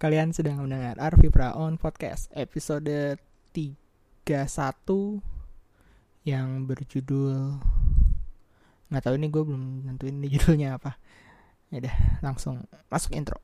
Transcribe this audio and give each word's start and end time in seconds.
Kalian 0.00 0.32
sedang 0.32 0.64
mendengar 0.64 0.96
Arfi 0.96 1.28
Praon 1.28 1.76
Podcast 1.76 2.32
episode 2.32 3.20
31 3.52 4.24
yang 6.24 6.64
berjudul 6.64 7.60
nggak 8.88 9.02
tahu 9.04 9.14
ini 9.20 9.28
gue 9.28 9.42
belum 9.44 9.84
nentuin 9.84 10.16
ini 10.16 10.32
judulnya 10.32 10.80
apa. 10.80 10.96
Ya 11.68 11.84
udah, 11.84 11.96
langsung 12.24 12.64
masuk 12.88 13.12
intro. 13.12 13.36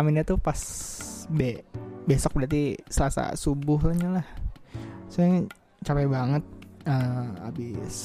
Ngerekaminnya 0.00 0.24
tuh 0.24 0.40
pas 0.40 0.56
be 1.28 1.60
besok 2.08 2.40
berarti 2.40 2.80
Selasa 2.88 3.36
subuhnya 3.36 4.08
lah. 4.20 4.26
Soalnya 5.12 5.44
capek 5.84 6.08
banget 6.08 6.44
uh, 6.88 7.48
abis 7.52 7.96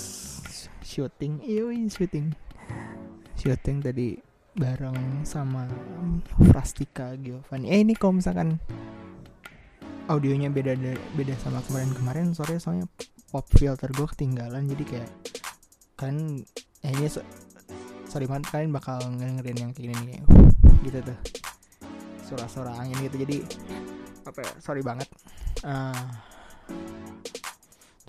syuting, 0.84 1.40
iya 1.40 1.64
syuting, 1.88 2.36
syuting 3.40 3.78
tadi 3.80 4.20
bareng 4.60 5.24
sama 5.24 5.72
Frastika 6.52 7.16
Giovanni. 7.16 7.72
Eh 7.72 7.80
ini 7.80 7.96
kalau 7.96 8.20
misalkan 8.20 8.60
audionya 10.12 10.52
beda 10.52 10.76
beda 11.16 11.34
sama 11.40 11.64
kemarin-kemarin 11.66 12.36
sore 12.36 12.60
soalnya 12.60 12.86
pop 13.32 13.48
filter 13.56 13.90
gue 13.90 14.06
ketinggalan 14.06 14.70
jadi 14.70 14.84
kayak 14.86 15.12
kan 15.98 16.46
eh, 16.86 16.94
ini 16.94 17.10
so, 17.10 17.26
sorry 18.06 18.30
banget 18.30 18.54
kalian 18.54 18.70
bakal 18.70 19.02
ngedengerin 19.02 19.58
yang 19.66 19.72
kayak 19.74 19.98
gini 19.98 20.22
gitu 20.86 21.02
tuh 21.02 21.45
suara-suara 22.26 22.74
angin 22.82 22.98
gitu. 23.06 23.22
Jadi 23.22 23.38
apa 24.26 24.40
ya 24.42 24.52
sorry 24.58 24.82
banget. 24.82 25.06
Uh, 25.62 26.06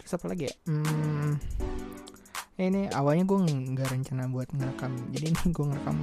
terus 0.00 0.12
apa 0.17 0.27
lagi 0.33 0.48
ya? 0.48 0.55
Hmm, 0.64 1.36
ini 2.56 2.89
awalnya 2.97 3.28
gue 3.28 3.39
nggak 3.77 3.89
rencana 3.92 4.25
buat 4.33 4.48
ngerekam. 4.56 4.97
Jadi 5.12 5.25
ini 5.28 5.41
gue 5.53 5.64
ngerekam 5.69 5.97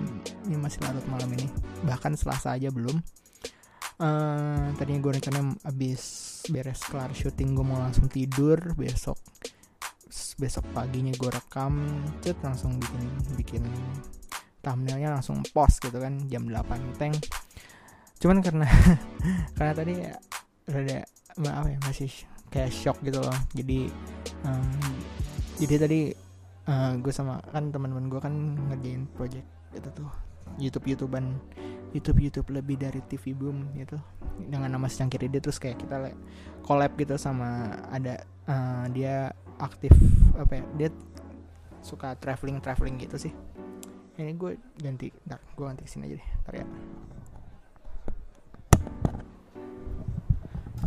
ini 0.46 0.58
masih 0.62 0.80
larut 0.86 1.06
malam 1.10 1.30
ini. 1.34 1.50
Bahkan 1.82 2.14
selasa 2.14 2.54
aja 2.54 2.70
belum. 2.70 3.02
Uh, 3.98 4.74
tadinya 4.78 5.00
gue 5.06 5.12
rencana 5.22 5.54
abis 5.70 6.02
beres 6.50 6.82
kelar 6.90 7.14
syuting 7.14 7.58
gue 7.58 7.66
mau 7.66 7.82
langsung 7.82 8.06
tidur. 8.06 8.62
Besok 8.78 9.18
besok 10.38 10.66
paginya 10.78 11.10
gue 11.18 11.30
rekam. 11.34 11.82
Cet 12.22 12.38
langsung 12.46 12.78
bikin 12.78 13.04
bikin 13.34 13.64
thumbnailnya 14.64 15.12
langsung 15.12 15.44
post 15.52 15.84
gitu 15.84 16.00
kan 16.00 16.16
jam 16.32 16.48
8 16.48 17.02
teng 17.02 17.12
cuman 18.24 18.40
karena 18.40 18.64
karena 19.60 19.74
tadi 19.76 19.94
ya 20.00 20.16
rada 20.72 21.04
apa 21.44 21.68
ya 21.68 21.80
masih 21.84 22.08
kayak 22.48 22.72
shock 22.72 22.96
gitu 23.04 23.20
loh. 23.20 23.36
Jadi 23.52 23.92
um, 24.48 24.96
jadi 25.60 25.76
tadi 25.84 26.00
uh, 26.72 26.96
gue 27.04 27.12
sama 27.12 27.44
kan 27.52 27.68
teman-teman 27.68 28.08
gue 28.08 28.22
kan 28.24 28.32
ngerjain 28.72 29.04
project 29.12 29.44
itu 29.76 29.90
tuh 29.92 30.08
YouTube 30.56 30.86
YouTubean 30.88 31.36
YouTube 31.92 32.20
YouTube 32.24 32.48
lebih 32.56 32.80
dari 32.80 33.04
TV 33.04 33.36
Boom 33.36 33.76
gitu. 33.76 34.00
Dengan 34.40 34.72
nama 34.72 34.88
secangkir 34.88 35.28
ide 35.28 35.44
terus 35.44 35.60
kayak 35.60 35.84
kita 35.84 36.16
collab 36.64 36.96
gitu 36.96 37.20
sama 37.20 37.76
ada 37.92 38.24
uh, 38.48 38.88
dia 38.88 39.36
aktif 39.60 39.92
apa 40.40 40.64
ya 40.64 40.66
dia 40.80 40.90
suka 41.84 42.16
traveling 42.16 42.64
traveling 42.64 42.96
gitu 43.04 43.20
sih. 43.20 43.34
Ini 44.16 44.32
gue 44.40 44.56
ganti 44.80 45.12
ntar 45.28 45.44
gue 45.44 45.66
ganti 45.68 45.84
sini 45.90 46.08
aja 46.08 46.16
deh 46.22 46.30
ntar 46.46 46.54
ya 46.62 46.66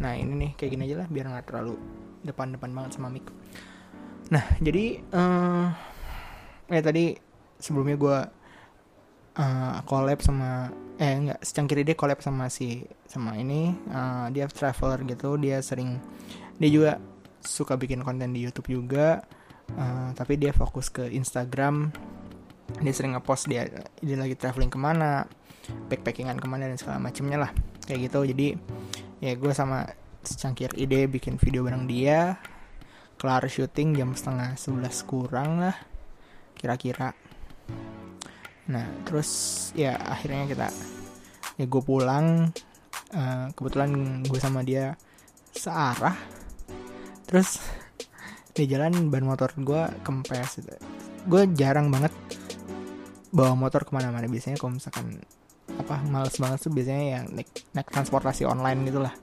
nah 0.01 0.13
ini 0.15 0.33
nih 0.37 0.51
kayak 0.59 0.71
gini 0.77 0.83
aja 0.91 0.97
lah 1.05 1.09
biar 1.09 1.27
nggak 1.33 1.47
terlalu 1.49 1.75
depan-depan 2.27 2.71
banget 2.75 2.91
sama 2.99 3.09
mic. 3.09 3.27
Nah 4.33 4.45
jadi 4.59 5.01
uh, 5.15 5.67
eh 6.73 6.83
tadi 6.83 7.15
sebelumnya 7.57 7.97
gue 7.97 8.19
uh, 9.39 9.79
collab 9.87 10.21
sama 10.21 10.69
eh 10.97 11.13
enggak 11.13 11.41
secangkir 11.45 11.85
dia 11.85 11.97
collab 11.97 12.25
sama 12.25 12.49
si 12.49 12.83
sama 13.05 13.37
ini 13.37 13.73
uh, 13.93 14.33
dia 14.33 14.49
traveler 14.49 15.05
gitu 15.05 15.37
dia 15.37 15.61
sering 15.61 16.01
dia 16.57 16.71
juga 16.73 16.93
suka 17.45 17.77
bikin 17.79 18.03
konten 18.03 18.33
di 18.33 18.43
YouTube 18.43 18.73
juga 18.73 19.23
uh, 19.77 20.11
tapi 20.17 20.41
dia 20.41 20.51
fokus 20.51 20.91
ke 20.91 21.07
Instagram. 21.11 21.93
Dia 22.83 22.91
sering 22.91 23.15
ngepost 23.15 23.47
dia 23.47 23.71
dia 24.03 24.17
lagi 24.19 24.35
traveling 24.35 24.73
ke 24.73 24.79
mana 24.81 25.23
backpackingan 25.87 26.39
ke 26.43 26.47
mana 26.51 26.67
dan 26.67 26.79
segala 26.79 26.99
macamnya 26.99 27.47
lah 27.47 27.51
kayak 27.87 28.11
gitu. 28.11 28.27
Jadi 28.27 28.59
ya 29.27 29.35
gue 29.35 29.51
sama 29.51 29.83
secangkir 30.23 30.71
ide 30.79 31.11
bikin 31.11 31.35
video 31.35 31.67
bareng 31.67 31.91
dia. 31.91 32.39
Kelar 33.19 33.51
syuting 33.51 33.99
jam 33.99 34.15
setengah 34.15 34.55
sebelas 34.55 35.03
kurang 35.03 35.59
lah 35.59 35.75
kira-kira. 36.55 37.11
Nah 38.71 38.87
terus 39.03 39.31
ya 39.75 39.99
akhirnya 39.99 40.47
kita 40.47 40.69
ya 41.59 41.65
gue 41.67 41.83
pulang. 41.83 42.55
Uh, 43.07 43.47
kebetulan 43.55 44.23
gue 44.23 44.39
sama 44.39 44.63
dia 44.63 44.95
searah. 45.51 46.15
Terus 47.27 47.59
di 48.55 48.65
jalan 48.71 49.11
ban 49.11 49.27
motor 49.27 49.51
gue 49.59 49.83
kempes 50.07 50.63
gue 51.27 51.43
jarang 51.59 51.91
banget 51.91 52.15
bawa 53.35 53.59
motor 53.59 53.83
ke 53.83 53.91
mana-mana. 53.91 54.31
Biasanya 54.31 54.55
kalau 54.61 54.79
misalkan 54.79 55.19
apa 55.75 55.99
males 56.07 56.39
banget 56.39 56.59
tuh 56.63 56.71
biasanya 56.71 57.05
yang 57.19 57.25
naik, 57.35 57.51
naik 57.75 57.89
transportasi 57.91 58.47
online 58.47 58.87
gitulah 58.87 59.15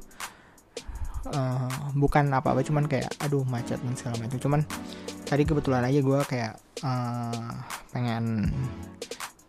uh, 1.29 1.91
bukan 1.95 2.27
apa-apa 2.33 2.65
cuman 2.65 2.85
kayak 2.89 3.11
aduh 3.23 3.45
macet 3.47 3.79
dan 3.79 3.95
segala 3.95 4.19
macam. 4.19 4.37
Cuman 4.39 4.61
tadi 5.23 5.43
kebetulan 5.47 5.83
aja 5.87 5.99
gue 6.03 6.19
kayak 6.27 6.53
uh, 6.83 7.51
pengen 7.95 8.51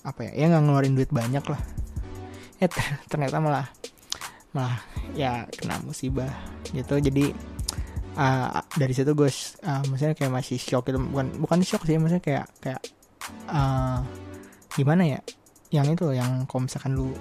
apa 0.05 0.21
ya 0.31 0.33
ya 0.37 0.45
nggak 0.53 0.63
ngeluarin 0.69 0.95
duit 0.95 1.11
banyak 1.11 1.45
lah. 1.45 1.61
Ya 2.63 2.71
ternyata 3.11 3.43
malah 3.43 3.67
malah 4.55 4.79
ya 5.19 5.49
kena 5.51 5.83
musibah 5.83 6.31
gitu. 6.71 7.01
Jadi 7.03 7.35
uh, 8.15 8.63
dari 8.79 8.95
situ 8.95 9.11
gue 9.13 9.31
uh, 9.67 9.83
maksudnya 9.91 10.15
kayak 10.15 10.33
masih 10.33 10.59
shock 10.61 10.87
gitu. 10.87 11.01
Bukan 11.03 11.43
bukan 11.43 11.59
shock 11.67 11.83
sih 11.83 11.99
maksudnya 11.99 12.23
kayak 12.23 12.47
kayak 12.63 12.83
uh, 13.51 14.05
gimana 14.75 15.19
ya 15.19 15.21
yang 15.73 15.87
itu 15.89 16.13
yang 16.13 16.45
kalau 16.49 16.67
misalkan 16.67 16.93
lu 16.97 17.13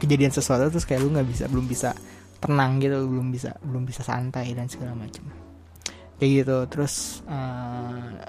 kejadian 0.00 0.32
sesuatu 0.32 0.68
terus 0.68 0.84
kayak 0.84 1.04
lu 1.04 1.12
nggak 1.12 1.28
bisa 1.28 1.44
belum 1.48 1.66
bisa 1.68 1.92
tenang 2.40 2.80
gitu 2.80 3.04
belum 3.04 3.28
bisa 3.28 3.56
belum 3.60 3.84
bisa 3.84 4.00
santai 4.00 4.56
dan 4.56 4.68
segala 4.68 4.96
macam 4.96 5.28
kayak 6.20 6.44
gitu. 6.44 6.56
Terus 6.68 7.24
uh, 7.24 8.20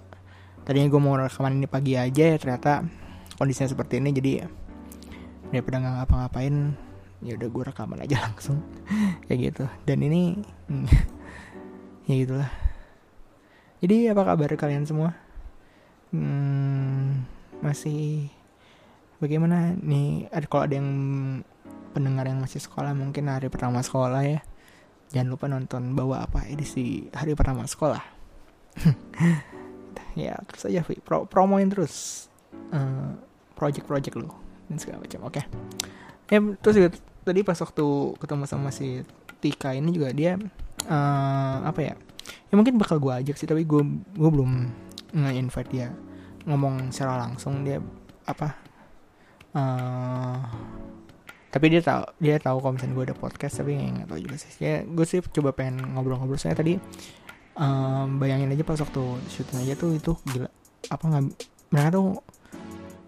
tadinya 0.63 0.87
gue 0.87 1.01
mau 1.03 1.19
rekaman 1.19 1.59
ini 1.59 1.67
pagi 1.67 1.99
aja 1.99 2.23
ya 2.31 2.37
ternyata 2.39 2.87
kondisinya 3.35 3.69
seperti 3.69 3.99
ini. 3.99 4.09
Jadi 4.15 4.31
daripada 5.51 5.83
nggak 5.83 5.93
ngapa-ngapain 5.99 6.55
ya 7.21 7.35
udah 7.35 7.49
gue 7.51 7.63
rekaman 7.67 7.99
aja 8.07 8.17
langsung. 8.31 8.63
Kayak 9.27 9.39
gitu. 9.51 9.63
Dan 9.83 9.99
ini 10.07 10.39
ya 12.07 12.13
gitulah. 12.15 12.51
Jadi 13.83 14.07
apa 14.07 14.21
kabar 14.23 14.55
kalian 14.55 14.87
semua? 14.87 15.11
Hmm, 16.15 17.27
masih 17.59 18.31
bagaimana 19.21 19.77
nih 19.77 20.27
ada 20.33 20.45
kalau 20.49 20.65
ada 20.65 20.75
yang 20.81 20.89
pendengar 21.93 22.25
yang 22.25 22.41
masih 22.41 22.57
sekolah 22.57 22.97
mungkin 22.97 23.29
hari 23.29 23.47
pertama 23.53 23.85
sekolah 23.85 24.25
ya 24.25 24.41
jangan 25.11 25.27
lupa 25.29 25.45
nonton 25.51 25.91
bawa 25.93 26.25
apa 26.25 26.47
edisi 26.47 27.07
hari 27.13 27.37
pertama 27.37 27.67
sekolah. 27.69 28.03
Ya 30.11 30.35
terus 30.43 30.67
aja 30.67 30.83
Vi. 30.83 30.99
Pro 30.99 31.23
promoin 31.23 31.71
terus 31.71 32.27
uh, 32.75 33.15
project-project 33.55 34.19
lu 34.19 34.27
dan 34.67 34.75
segala 34.75 35.07
macam 35.07 35.23
oke? 35.23 35.39
Okay. 35.39 35.45
ya 36.27 36.39
terus 36.59 36.75
juga 36.75 36.89
tadi 37.23 37.47
pas 37.47 37.55
waktu 37.55 37.87
ketemu 38.19 38.43
sama 38.43 38.75
si 38.75 39.07
Tika 39.39 39.71
ini 39.71 39.95
juga 39.95 40.11
dia 40.11 40.35
uh, 40.91 41.57
apa 41.63 41.79
ya 41.79 41.95
ya 42.51 42.53
mungkin 42.59 42.75
bakal 42.75 42.99
gue 42.99 43.23
ajak 43.23 43.39
sih 43.39 43.47
tapi 43.47 43.63
gue 43.63 43.83
gue 44.11 44.29
belum 44.35 44.51
nge-invite 45.15 45.71
dia. 45.71 45.95
Ngomong 46.43 46.91
secara 46.91 47.15
langsung 47.15 47.63
dia 47.63 47.79
apa 48.27 48.70
uh, 49.55 50.39
tapi 51.51 51.67
dia 51.67 51.83
tahu 51.83 52.03
dia 52.23 52.39
tahu 52.39 52.63
kalau 52.63 52.73
misalnya 52.79 52.95
gue 52.95 53.05
ada 53.11 53.17
podcast 53.19 53.59
tapi 53.59 53.75
nggak 53.75 54.07
tahu 54.07 54.19
juga 54.23 54.35
sih. 54.39 54.51
Ya 54.63 54.87
gue 54.87 55.05
sih 55.05 55.19
coba 55.19 55.51
pengen 55.51 55.83
ngobrol-ngobrol. 55.93 56.39
Saya 56.39 56.55
tadi 56.55 56.79
um, 57.59 58.17
bayangin 58.23 58.55
aja 58.55 58.63
pas 58.63 58.79
waktu 58.79 59.03
syuting 59.27 59.59
aja 59.67 59.73
tuh 59.75 59.91
itu 59.91 60.15
gila. 60.31 60.47
Apa 60.87 61.03
nggak 61.11 61.23
mereka 61.75 61.89
tuh 61.91 62.23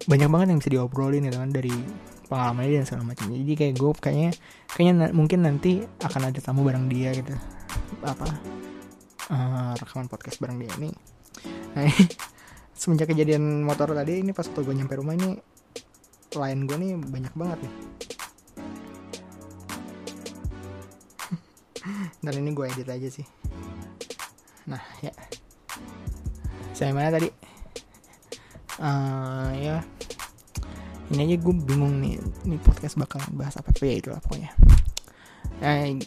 banyak 0.03 0.27
banget 0.27 0.47
yang 0.51 0.59
bisa 0.59 0.71
diobrolin 0.75 1.23
gitu 1.23 1.39
kan 1.39 1.51
dari 1.55 1.71
pengalaman 2.27 2.67
dia 2.67 2.77
dan 2.83 2.87
segala 2.91 3.03
macam. 3.15 3.25
Jadi 3.31 3.53
kayak 3.55 3.73
gue 3.79 3.91
kayaknya 4.03 4.31
kayaknya 4.75 4.93
na 4.99 5.05
mungkin 5.15 5.39
nanti 5.47 5.87
akan 6.03 6.21
ada 6.27 6.39
tamu 6.43 6.67
bareng 6.67 6.91
dia 6.91 7.15
gitu. 7.15 7.31
Apa 8.03 8.27
uh, 9.31 9.71
rekaman 9.79 10.11
podcast 10.11 10.43
bareng 10.43 10.59
dia 10.59 10.71
ini. 10.83 10.91
Nah 11.79 11.87
semenjak 12.79 13.07
kejadian 13.07 13.63
motor 13.63 13.95
tadi 13.95 14.19
ini 14.19 14.35
pas 14.35 14.43
waktu 14.43 14.67
gue 14.67 14.75
nyampe 14.75 14.99
rumah 14.99 15.15
ini 15.15 15.52
lain 16.35 16.65
gue 16.65 16.77
nih 16.77 16.97
banyak 16.97 17.33
banget 17.37 17.59
nih. 17.65 17.73
Dan 22.23 22.33
ini 22.39 22.49
gue 22.55 22.65
edit 22.69 22.89
aja 22.89 23.09
sih. 23.09 23.25
Nah 24.69 24.81
ya. 25.03 25.11
Saya 26.73 26.95
mana 26.95 27.13
tadi? 27.13 27.29
Uh, 28.81 29.49
ya. 29.59 29.77
Ini 31.13 31.29
aja 31.29 31.35
gue 31.37 31.53
bingung 31.53 32.01
nih 32.01 32.17
ini 32.47 32.57
podcast 32.57 32.97
bakal 32.97 33.21
bahas 33.37 33.53
apa 33.59 33.69
ya 33.83 33.95
itu 33.99 34.09
lah 34.09 34.23
pokoknya. 34.23 34.49
Eh, 35.61 35.99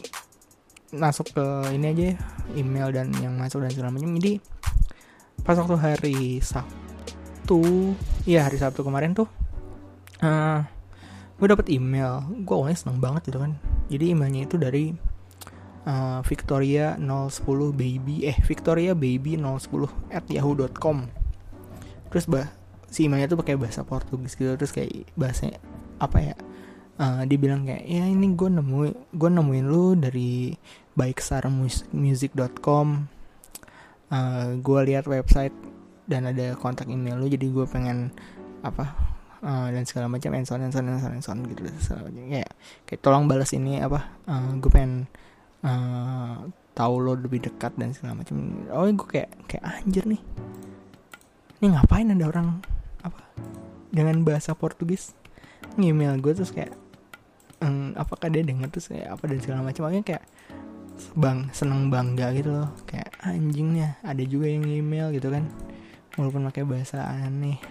masuk 0.91 1.31
ke 1.31 1.45
ini 1.73 1.85
aja 1.91 2.03
ya, 2.11 2.15
email 2.59 2.91
dan 2.91 3.13
yang 3.23 3.37
masuk 3.39 3.63
dan 3.63 3.71
segala 3.71 3.95
macam. 3.95 4.11
Jadi 4.19 4.43
pas 5.47 5.55
waktu 5.55 5.77
hari 5.79 6.19
Sabtu 6.43 7.95
ya 8.27 8.43
hari 8.43 8.59
Sabtu 8.59 8.83
kemarin 8.83 9.15
tuh 9.15 9.31
uh, 10.23 10.59
gue 11.37 11.47
dapet 11.47 11.67
email. 11.73 12.25
Gue 12.45 12.53
awalnya 12.57 12.77
seneng 12.77 12.99
banget 13.01 13.29
gitu 13.33 13.41
kan. 13.41 13.57
Jadi 13.91 14.05
emailnya 14.13 14.41
itu 14.45 14.55
dari 14.57 14.93
uh, 15.87 16.19
Victoria 16.27 16.99
010 16.99 17.73
baby 17.73 18.27
eh 18.27 18.37
Victoria 18.43 18.91
baby 18.91 19.39
010 19.39 20.11
at 20.11 20.27
yahoo.com 20.27 21.07
terus 22.07 22.23
bah 22.23 22.47
si 22.87 23.03
emailnya 23.03 23.27
tuh 23.27 23.39
pakai 23.39 23.59
bahasa 23.59 23.83
Portugis 23.83 24.35
gitu. 24.35 24.55
Terus 24.59 24.71
kayak 24.71 25.11
bahasanya 25.15 25.59
apa 25.97 26.17
ya 26.21 26.35
uh, 27.01 27.21
dia 27.25 27.37
bilang 27.39 27.65
kayak 27.65 27.83
ya 27.85 28.05
ini 28.05 28.33
gue 28.33 28.49
nemu 28.49 28.79
gue 29.13 29.29
nemuin 29.29 29.65
lu 29.65 29.97
dari 29.97 30.53
baik 30.97 31.21
music.com 31.93 32.87
uh, 34.09 34.47
gue 34.57 34.79
lihat 34.87 35.05
website 35.05 35.53
dan 36.07 36.29
ada 36.29 36.55
kontak 36.57 36.89
email 36.89 37.19
lu 37.19 37.27
jadi 37.29 37.45
gue 37.49 37.65
pengen 37.69 38.13
apa 38.65 39.16
uh, 39.43 39.67
dan 39.69 39.83
segala 39.85 40.07
macam 40.09 40.33
and 40.33 40.45
so 40.47 40.55
on 40.55 40.65
and 40.65 40.73
so 40.73 41.31
on 41.33 41.43
gitu. 41.45 41.61
Segala 41.81 42.09
macam 42.09 42.23
kayak 42.29 42.51
kayak 42.87 43.01
tolong 43.01 43.25
balas 43.29 43.51
ini 43.53 43.81
apa 43.81 44.17
uh, 44.25 44.55
gue 44.57 44.71
pengen 44.71 45.05
uh, 45.65 46.47
tahu 46.77 46.93
lo 47.01 47.17
lebih 47.17 47.41
dekat 47.49 47.73
dan 47.77 47.93
segala 47.93 48.21
macam. 48.21 48.65
Oh 48.69 48.85
gue 48.85 49.07
kayak 49.09 49.31
kayak 49.49 49.63
anjir 49.65 50.05
nih. 50.05 50.21
Ini 51.57 51.73
ngapain 51.73 52.13
ada 52.13 52.25
orang 52.29 52.61
apa 53.01 53.21
dengan 53.89 54.21
bahasa 54.21 54.53
Portugis? 54.53 55.17
Email 55.77 56.21
gue 56.21 56.33
terus 56.37 56.53
kayak 56.53 56.73
um, 57.65 57.93
apakah 57.97 58.29
dia 58.29 58.45
dengar 58.45 58.69
terus 58.69 58.93
kayak 58.93 59.09
apa 59.09 59.23
dan 59.25 59.39
segala 59.41 59.59
macam. 59.65 59.89
Makanya 59.89 60.05
kayak 60.05 60.23
bang 61.17 61.49
seneng 61.53 61.89
bangga 61.89 62.33
gitu 62.37 62.49
loh. 62.53 62.69
Kayak 62.85 63.13
anjingnya 63.25 63.97
ada 64.05 64.21
juga 64.21 64.49
yang 64.49 64.65
email 64.69 65.09
gitu 65.13 65.33
kan. 65.33 65.49
Walaupun 66.17 66.49
pakai 66.49 66.65
bahasa 66.65 67.05
aneh 67.05 67.61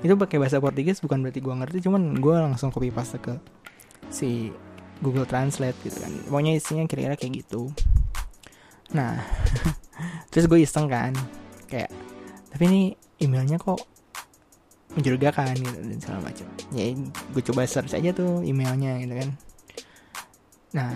itu 0.00 0.14
pakai 0.16 0.40
bahasa 0.40 0.62
Portugis 0.62 1.02
bukan 1.04 1.20
berarti 1.20 1.40
gue 1.42 1.54
ngerti 1.54 1.78
cuman 1.84 2.16
gue 2.16 2.34
langsung 2.34 2.72
copy 2.72 2.88
paste 2.88 3.20
ke 3.20 3.36
si 4.08 4.54
Google 5.00 5.24
Translate 5.24 5.76
gitu 5.84 5.96
kan. 6.00 6.12
Pokoknya 6.28 6.52
isinya 6.56 6.84
kira-kira 6.84 7.16
kayak 7.16 7.44
gitu. 7.44 7.72
Nah 8.96 9.20
terus 10.32 10.48
gue 10.48 10.60
iseng 10.64 10.88
kan 10.88 11.12
kayak 11.68 11.92
tapi 12.50 12.62
ini 12.66 12.82
emailnya 13.22 13.60
kok 13.60 13.78
mencurigakan 14.96 15.54
gitu 15.54 15.78
dan 15.86 15.98
segala 16.02 16.20
macam 16.26 16.46
ya 16.74 16.84
gue 17.06 17.42
coba 17.46 17.62
search 17.62 17.94
aja 17.94 18.10
tuh 18.10 18.40
emailnya 18.42 18.98
gitu 19.04 19.14
kan. 19.14 19.28
Nah 20.74 20.90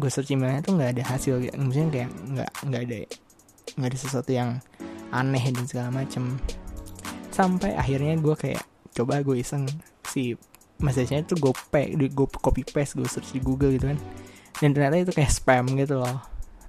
gue 0.00 0.10
search 0.10 0.32
emailnya 0.32 0.64
tuh 0.64 0.78
nggak 0.78 0.96
ada 0.96 1.02
hasil 1.04 1.42
gitu. 1.44 1.54
maksudnya 1.60 1.88
kayak 1.92 2.10
nggak 2.32 2.50
nggak 2.70 2.82
ada 2.88 2.98
nggak 3.76 3.88
ada 3.92 3.98
sesuatu 3.98 4.30
yang 4.32 4.50
aneh 5.12 5.44
dan 5.52 5.64
segala 5.66 5.88
macam 5.92 6.38
sampai 7.40 7.72
akhirnya 7.72 8.20
gue 8.20 8.36
kayak 8.36 8.60
coba 8.92 9.24
gue 9.24 9.40
iseng 9.40 9.64
si 10.04 10.36
message-nya 10.80 11.24
itu 11.24 11.36
gue 11.40 11.52
paste, 11.72 11.96
gue 11.96 12.28
copy 12.40 12.62
paste, 12.68 13.00
gue 13.00 13.08
search 13.08 13.32
di 13.32 13.40
Google 13.40 13.72
gitu 13.72 13.88
kan. 13.88 13.98
Dan 14.60 14.76
ternyata 14.76 14.96
itu 15.00 15.12
kayak 15.16 15.32
spam 15.32 15.64
gitu 15.72 16.00
loh. 16.00 16.20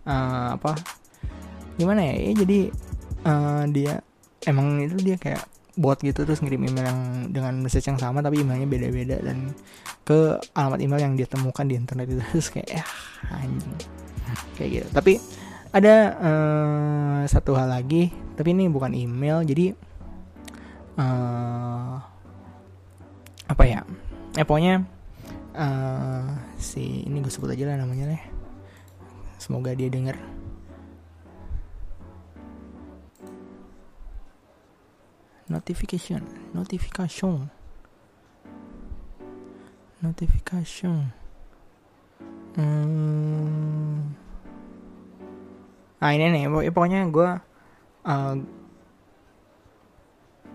Uh, 0.08 0.56
apa? 0.56 0.80
Gimana 1.76 2.08
ya? 2.08 2.16
ya 2.20 2.32
jadi 2.44 2.60
uh, 3.28 3.64
dia 3.68 4.00
emang 4.48 4.80
itu 4.84 4.96
dia 5.00 5.16
kayak 5.20 5.44
bot 5.80 5.96
gitu 6.04 6.28
terus 6.28 6.44
ngirim 6.44 6.68
email 6.68 6.86
yang 6.92 7.02
dengan 7.32 7.54
message 7.64 7.88
yang 7.88 7.96
sama 7.96 8.20
tapi 8.20 8.44
emailnya 8.44 8.68
beda-beda 8.68 9.18
dan 9.24 9.56
ke 10.04 10.36
alamat 10.52 10.80
email 10.84 11.00
yang 11.00 11.14
dia 11.16 11.28
temukan 11.30 11.64
di 11.64 11.80
internet 11.80 12.12
itu 12.12 12.22
terus 12.36 12.48
kayak 12.52 12.70
ya 12.70 12.84
anjing 13.32 13.80
kayak 14.60 14.70
gitu 14.82 14.88
tapi 14.92 15.14
ada 15.72 15.96
uh, 16.20 17.22
satu 17.24 17.56
hal 17.56 17.72
lagi 17.72 18.12
tapi 18.36 18.52
ini 18.52 18.68
bukan 18.68 18.92
email 18.92 19.48
jadi 19.48 19.72
uh, 21.02 21.98
apa 23.50 23.64
ya? 23.66 23.82
Eh 24.38 24.46
pokoknya 24.46 24.86
uh, 25.58 26.30
si 26.56 27.04
ini 27.10 27.20
gue 27.20 27.32
sebut 27.32 27.52
aja 27.52 27.68
lah 27.68 27.82
namanya 27.82 28.16
deh 28.16 28.24
semoga 29.42 29.74
dia 29.74 29.90
denger. 29.90 30.16
Notification 35.52 36.24
notification. 36.56 37.52
Notification. 40.02 41.14
Hmm. 42.52 44.12
nah 46.02 46.12
ini 46.12 46.28
nih 46.36 46.52
pokoknya 46.76 47.08
gue 47.08 47.30
uh, 48.04 48.36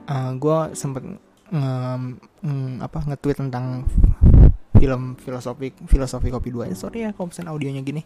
uh, 0.08 0.32
gue 0.34 0.58
sempet 0.74 1.02
nge, 1.06 1.18
nge 2.42 2.82
apa 2.82 2.98
nge-tweet 3.12 3.38
tentang 3.38 3.86
film 4.76 5.16
filosofi 5.16 5.72
filosofi 5.88 6.28
kopi 6.28 6.52
dua 6.52 6.68
sorry 6.76 7.08
ya 7.08 7.10
kalau 7.16 7.32
misalnya 7.32 7.50
audionya 7.54 7.82
gini. 7.82 8.02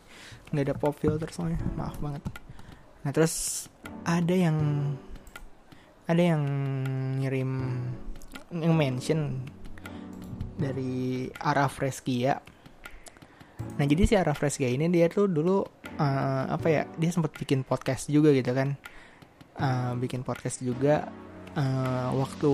Nggak 0.53 0.65
ada 0.71 0.75
pop 0.77 0.95
filter 0.97 1.29
soalnya. 1.33 1.61
Maaf 1.75 1.99
banget. 1.99 2.23
Nah 3.03 3.11
terus 3.11 3.67
ada 4.05 4.35
yang 4.35 4.59
ada 6.11 6.23
yang 6.23 6.43
ngirim 7.23 7.51
yang 8.51 8.75
mention 8.75 9.47
dari 10.59 11.31
Araf 11.39 11.79
Reskia 11.79 12.43
nah 13.77 13.85
jadi 13.85 14.03
si 14.09 14.15
Araf 14.17 14.41
Reskia 14.41 14.73
ini 14.73 14.89
dia 14.89 15.07
tuh 15.07 15.29
dulu 15.29 15.61
uh, 16.01 16.45
apa 16.49 16.67
ya 16.69 16.83
dia 16.97 17.13
sempat 17.13 17.37
bikin 17.37 17.63
podcast 17.63 18.09
juga 18.09 18.33
gitu 18.33 18.53
kan. 18.57 18.77
Uh, 19.61 19.93
bikin 20.01 20.25
podcast 20.25 20.65
juga 20.65 21.13
uh, 21.57 22.09
waktu 22.15 22.51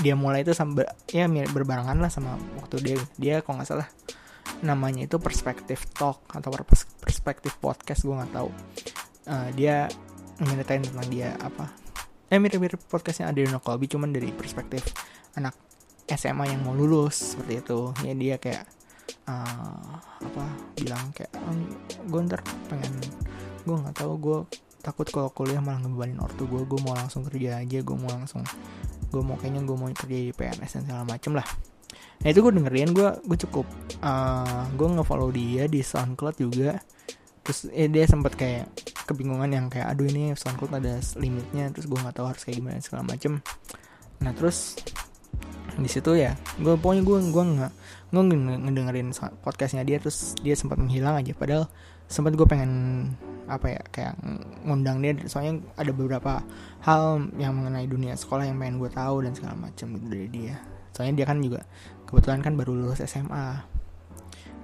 dia 0.00 0.16
mulai 0.16 0.40
itu 0.40 0.56
sambil 0.56 0.88
ya 1.12 1.28
berbarengan 1.28 2.00
lah 2.00 2.08
sama 2.08 2.40
waktu 2.56 2.80
dia 2.80 2.96
dia 3.20 3.34
kok 3.44 3.52
nggak 3.52 3.68
salah. 3.68 3.88
Namanya 4.64 5.06
itu 5.06 5.20
perspektif 5.20 5.86
talk 5.92 6.24
atau 6.32 6.50
perspektif 7.02 7.54
podcast 7.60 8.02
gue 8.02 8.14
nggak 8.14 8.32
tahu. 8.32 8.50
Uh, 9.28 9.48
dia 9.54 9.86
nyeritain 10.42 10.82
tentang 10.82 11.08
dia 11.12 11.36
apa. 11.38 11.70
Eh 12.32 12.40
mirip-mirip 12.40 12.80
podcastnya 12.88 13.28
Adriano 13.28 13.60
Colby 13.60 13.86
cuman 13.86 14.10
dari 14.10 14.32
perspektif 14.32 14.82
anak 15.36 15.52
SMA 16.08 16.48
yang 16.56 16.64
mau 16.64 16.72
lulus 16.72 17.36
seperti 17.36 17.60
itu. 17.60 17.80
Ya 18.02 18.12
dia 18.16 18.34
kayak 18.40 18.64
uh, 19.28 19.92
apa 20.00 20.44
bilang 20.78 21.12
kayak 21.12 21.30
oh, 21.36 21.54
gue 22.08 22.20
ntar 22.26 22.40
pengen 22.66 22.92
gue 23.62 23.76
nggak 23.76 23.96
tahu 23.98 24.12
gue 24.18 24.38
takut 24.82 25.06
kalau 25.06 25.30
kuliah 25.30 25.62
malah 25.62 25.78
ngebebanin 25.78 26.18
ortu 26.18 26.50
gue 26.50 26.66
gue 26.66 26.80
mau 26.82 26.98
langsung 26.98 27.22
kerja 27.22 27.62
aja 27.62 27.78
gue 27.80 27.96
mau 27.96 28.10
langsung 28.10 28.42
gue 29.12 29.22
mau 29.22 29.38
kayaknya 29.38 29.62
gue 29.62 29.76
mau 29.78 29.88
kerja 29.94 30.18
di 30.18 30.32
PNS 30.34 30.70
dan 30.80 30.82
segala 30.88 31.04
macem 31.06 31.32
lah. 31.38 31.46
Nah 32.24 32.28
itu 32.32 32.40
gue 32.40 32.52
dengerin 32.56 32.90
gue 32.96 33.08
gue 33.22 33.38
cukup 33.46 33.66
uh, 34.02 34.66
gue 34.74 34.88
ngefollow 34.98 35.30
dia 35.30 35.68
di 35.70 35.84
SoundCloud 35.84 36.36
juga. 36.40 36.80
Terus 37.46 37.68
eh, 37.70 37.86
dia 37.86 38.08
sempat 38.08 38.34
kayak 38.34 38.72
kebingungan 39.06 39.50
yang 39.50 39.66
kayak 39.68 39.92
aduh 39.92 40.08
ini 40.08 40.32
SoundCloud 40.34 40.72
ada 40.80 40.98
limitnya. 41.20 41.70
Terus 41.70 41.86
gue 41.86 41.98
nggak 42.00 42.16
tahu 42.18 42.26
harus 42.32 42.42
kayak 42.42 42.56
gimana 42.58 42.80
segala 42.80 43.04
macem. 43.06 43.38
Nah 44.24 44.32
terus 44.34 44.80
di 45.72 45.88
situ 45.88 46.12
ya 46.12 46.36
gue 46.60 46.76
pokoknya 46.76 47.00
gue 47.00 47.18
gue 47.32 47.44
nggak 47.56 47.72
gue 48.12 48.22
ngedengerin 48.66 49.12
podcastnya 49.44 49.84
dia. 49.84 50.00
Terus 50.00 50.34
dia 50.40 50.56
sempat 50.56 50.80
menghilang 50.80 51.20
aja. 51.20 51.36
Padahal 51.36 51.68
sempat 52.08 52.32
gue 52.32 52.48
pengen 52.48 52.72
apa 53.52 53.66
ya 53.76 53.82
kayak 53.92 54.14
ngundang 54.64 55.04
dia 55.04 55.12
soalnya 55.28 55.60
ada 55.76 55.92
beberapa 55.92 56.40
hal 56.82 57.28
yang 57.36 57.52
mengenai 57.52 57.84
dunia 57.84 58.16
sekolah 58.16 58.48
yang 58.48 58.56
pengen 58.56 58.80
gue 58.80 58.90
tahu 58.90 59.28
dan 59.28 59.32
segala 59.36 59.68
macam 59.68 59.86
gitu 59.96 60.06
dari 60.08 60.28
dia. 60.32 60.56
Soalnya 60.96 61.14
dia 61.22 61.26
kan 61.28 61.38
juga 61.44 61.60
kebetulan 62.08 62.40
kan 62.40 62.52
baru 62.56 62.72
lulus 62.72 63.04
SMA 63.04 63.60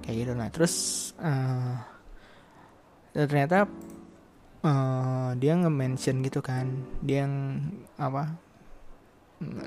kayak 0.01 0.15
gitu. 0.25 0.31
Nah 0.33 0.49
terus 0.49 0.73
uh, 1.21 1.77
ternyata 3.13 3.69
uh, 4.65 5.31
dia 5.37 5.53
nge-mention 5.53 6.25
gitu 6.25 6.41
kan. 6.41 6.85
Dia 7.05 7.29
yang 7.29 7.63
apa 7.95 8.35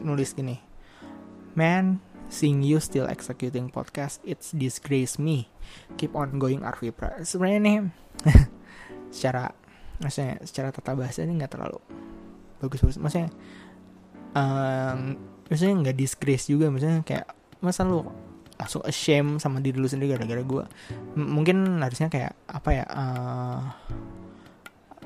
nulis 0.05 0.37
gini 0.37 0.61
man 1.57 2.01
seeing 2.29 2.65
you 2.65 2.81
still 2.81 3.09
executing 3.09 3.69
podcast 3.69 4.21
it's 4.25 4.53
disgrace 4.53 5.21
me. 5.21 5.49
Keep 5.97 6.17
on 6.17 6.41
going 6.41 6.65
RV 6.65 6.97
Pra 6.97 7.21
sebenarnya 7.25 7.61
nih 7.61 7.79
secara 9.13 9.53
maksudnya 10.01 10.41
secara 10.43 10.75
tata 10.75 10.97
bahasa 10.97 11.23
ini 11.23 11.39
nggak 11.39 11.53
terlalu 11.53 11.79
bagus-bagus. 12.59 12.99
Maksudnya 12.99 13.31
um, 14.35 15.21
maksudnya 15.47 15.75
nggak 15.85 15.97
disgrace 15.97 16.49
juga. 16.49 16.73
Maksudnya 16.73 17.05
kayak 17.05 17.29
masa 17.63 17.85
lu 17.85 18.03
langsung 18.59 18.83
ashamed 18.89 19.39
sama 19.43 19.59
diri 19.59 19.79
lu 19.79 19.91
sendiri 19.91 20.15
gara-gara 20.15 20.39
gue 20.39 20.65
mungkin 21.19 21.83
harusnya 21.83 22.07
kayak 22.07 22.37
apa 22.47 22.71
ya 22.71 22.85
uh, 22.87 23.61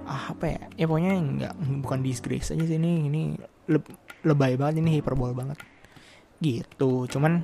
apa 0.06 0.44
ya? 0.46 0.62
Ya 0.78 0.84
pokoknya 0.86 1.12
nggak 1.18 1.54
bukan 1.82 2.00
disgrace 2.06 2.54
aja 2.54 2.64
sih. 2.64 2.78
Ini 2.78 2.92
ini 3.10 3.22
le 3.66 3.82
lebay 4.22 4.54
banget. 4.54 4.80
Ini 4.80 5.02
hiperbol 5.02 5.34
banget. 5.34 5.58
Gitu. 6.38 7.10
Cuman 7.10 7.42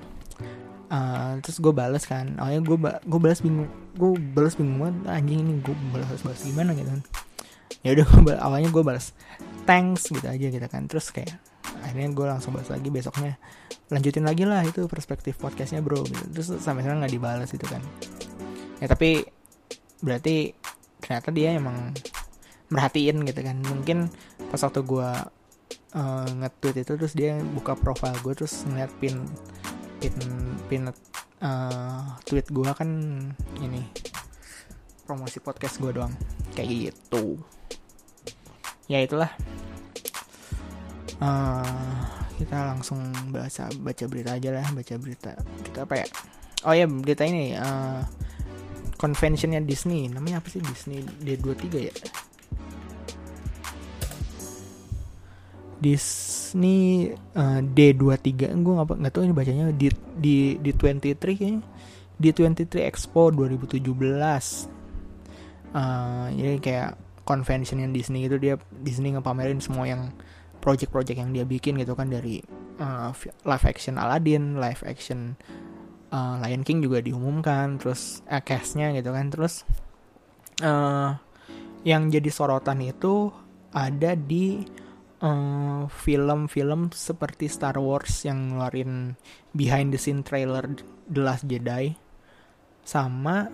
uh, 0.92 1.40
terus 1.40 1.58
gue 1.58 1.72
balas 1.72 2.04
kan. 2.04 2.36
Awalnya 2.36 2.62
gue 2.62 2.76
ba 2.78 2.90
gue 3.00 3.20
balas 3.20 3.40
bingung 3.40 3.68
gue 3.96 4.10
balas 4.36 4.54
bingung 4.54 4.78
banget. 4.78 4.96
Anjing 5.08 5.40
ini 5.40 5.52
gue 5.64 5.74
balas 5.90 6.20
balas 6.20 6.40
gimana 6.44 6.76
gitu 6.76 6.92
kan. 6.92 7.02
Ya 7.82 7.96
udah 7.96 8.06
awalnya 8.44 8.68
gue 8.68 8.82
balas 8.84 9.16
thanks 9.64 10.12
gitu 10.12 10.28
aja 10.28 10.46
gitu 10.52 10.66
kan. 10.68 10.84
Terus 10.86 11.08
kayak 11.10 11.32
akhirnya 11.82 12.12
gue 12.12 12.26
langsung 12.28 12.52
balas 12.52 12.68
lagi 12.68 12.92
besoknya 12.92 13.40
lanjutin 13.90 14.24
lagi 14.24 14.46
lah 14.46 14.62
itu 14.64 14.86
perspektif 14.88 15.36
podcastnya 15.36 15.84
bro 15.84 16.00
gitu. 16.00 16.24
terus 16.32 16.48
sampai 16.62 16.80
sekarang 16.86 17.04
nggak 17.04 17.14
dibalas 17.16 17.48
gitu 17.48 17.64
kan. 17.66 17.82
Ya 18.78 18.86
tapi 18.86 19.24
berarti 20.04 20.52
ternyata 21.02 21.28
dia 21.34 21.56
emang 21.56 21.92
merhatiin 22.72 23.24
gitu 23.26 23.40
kan. 23.40 23.56
Mungkin 23.64 24.08
pas 24.48 24.60
waktu 24.60 24.80
gue 24.84 25.08
uh, 25.96 26.26
nge-tweet 26.28 26.76
itu 26.84 26.92
terus 26.96 27.12
dia 27.16 27.36
buka 27.40 27.76
profile 27.76 28.16
gue 28.24 28.32
terus 28.36 28.64
ngeliat 28.68 28.92
pin 29.00 29.24
pin 30.02 30.18
pin 30.66 30.82
uh, 31.38 32.02
tweet 32.26 32.50
gue 32.50 32.70
kan 32.74 32.90
ini 33.62 33.86
promosi 35.06 35.38
podcast 35.38 35.78
gue 35.78 35.94
doang. 35.94 36.10
Kayak 36.58 36.90
gitu. 36.90 37.38
Ya 38.90 38.98
itulah. 38.98 39.30
Uh, 41.22 42.02
kita 42.34 42.74
langsung 42.74 42.98
baca 43.30 43.70
baca 43.78 44.04
berita 44.10 44.34
aja 44.34 44.50
lah 44.50 44.66
baca 44.74 44.94
berita 44.98 45.38
kita 45.62 45.86
apa 45.86 45.94
ya? 46.02 46.06
Oh 46.66 46.74
ya 46.74 46.90
berita 46.90 47.22
ini 47.22 47.54
uh, 47.54 48.02
conventionnya 48.98 49.62
Disney. 49.62 50.10
Namanya 50.10 50.42
apa 50.42 50.50
sih 50.50 50.58
Disney? 50.58 51.06
D23 51.22 51.66
ya 51.78 51.94
Disney 55.82 57.10
uh, 57.34 57.58
D23 57.58 58.54
gue 58.54 58.72
nggak 58.78 58.86
nggak 59.02 59.12
tahu 59.12 59.26
ini 59.26 59.34
bacanya. 59.34 59.66
Di 59.74 59.90
di 60.14 60.56
di 60.62 60.70
23 60.70 61.18
kayaknya. 61.18 61.62
Di 62.22 62.30
23 62.30 62.86
Expo 62.86 63.34
2017 63.34 63.82
uh, 65.74 66.28
jadi 66.30 66.58
kayak 66.60 66.90
convention 67.26 67.80
yang 67.82 67.90
Disney 67.90 68.26
itu 68.28 68.36
dia 68.38 68.54
Disney 68.70 69.14
ngepamerin 69.14 69.58
semua 69.58 69.88
yang 69.88 70.12
project-project 70.62 71.18
yang 71.18 71.30
dia 71.34 71.42
bikin 71.42 71.74
gitu 71.80 71.98
kan 71.98 72.06
dari 72.06 72.38
uh, 72.78 73.10
live 73.42 73.66
action 73.66 73.98
Aladdin, 73.98 74.62
live 74.62 74.82
action 74.86 75.34
uh, 76.14 76.38
Lion 76.38 76.62
King 76.62 76.86
juga 76.86 77.02
diumumkan, 77.02 77.82
terus 77.82 78.22
uh, 78.30 78.42
castnya 78.42 78.94
gitu 78.94 79.10
kan, 79.10 79.26
terus 79.32 79.66
uh, 80.62 81.18
yang 81.82 82.06
jadi 82.14 82.30
sorotan 82.30 82.78
itu 82.78 83.34
ada 83.74 84.14
di 84.14 84.62
film-film 85.86 86.90
uh, 86.90 86.94
seperti 86.94 87.46
Star 87.46 87.78
Wars 87.78 88.26
yang 88.26 88.50
ngeluarin 88.50 89.14
behind 89.54 89.94
the 89.94 90.00
scene 90.00 90.26
trailer 90.26 90.66
The 91.06 91.22
Last 91.22 91.46
Jedi 91.46 91.94
sama 92.82 93.46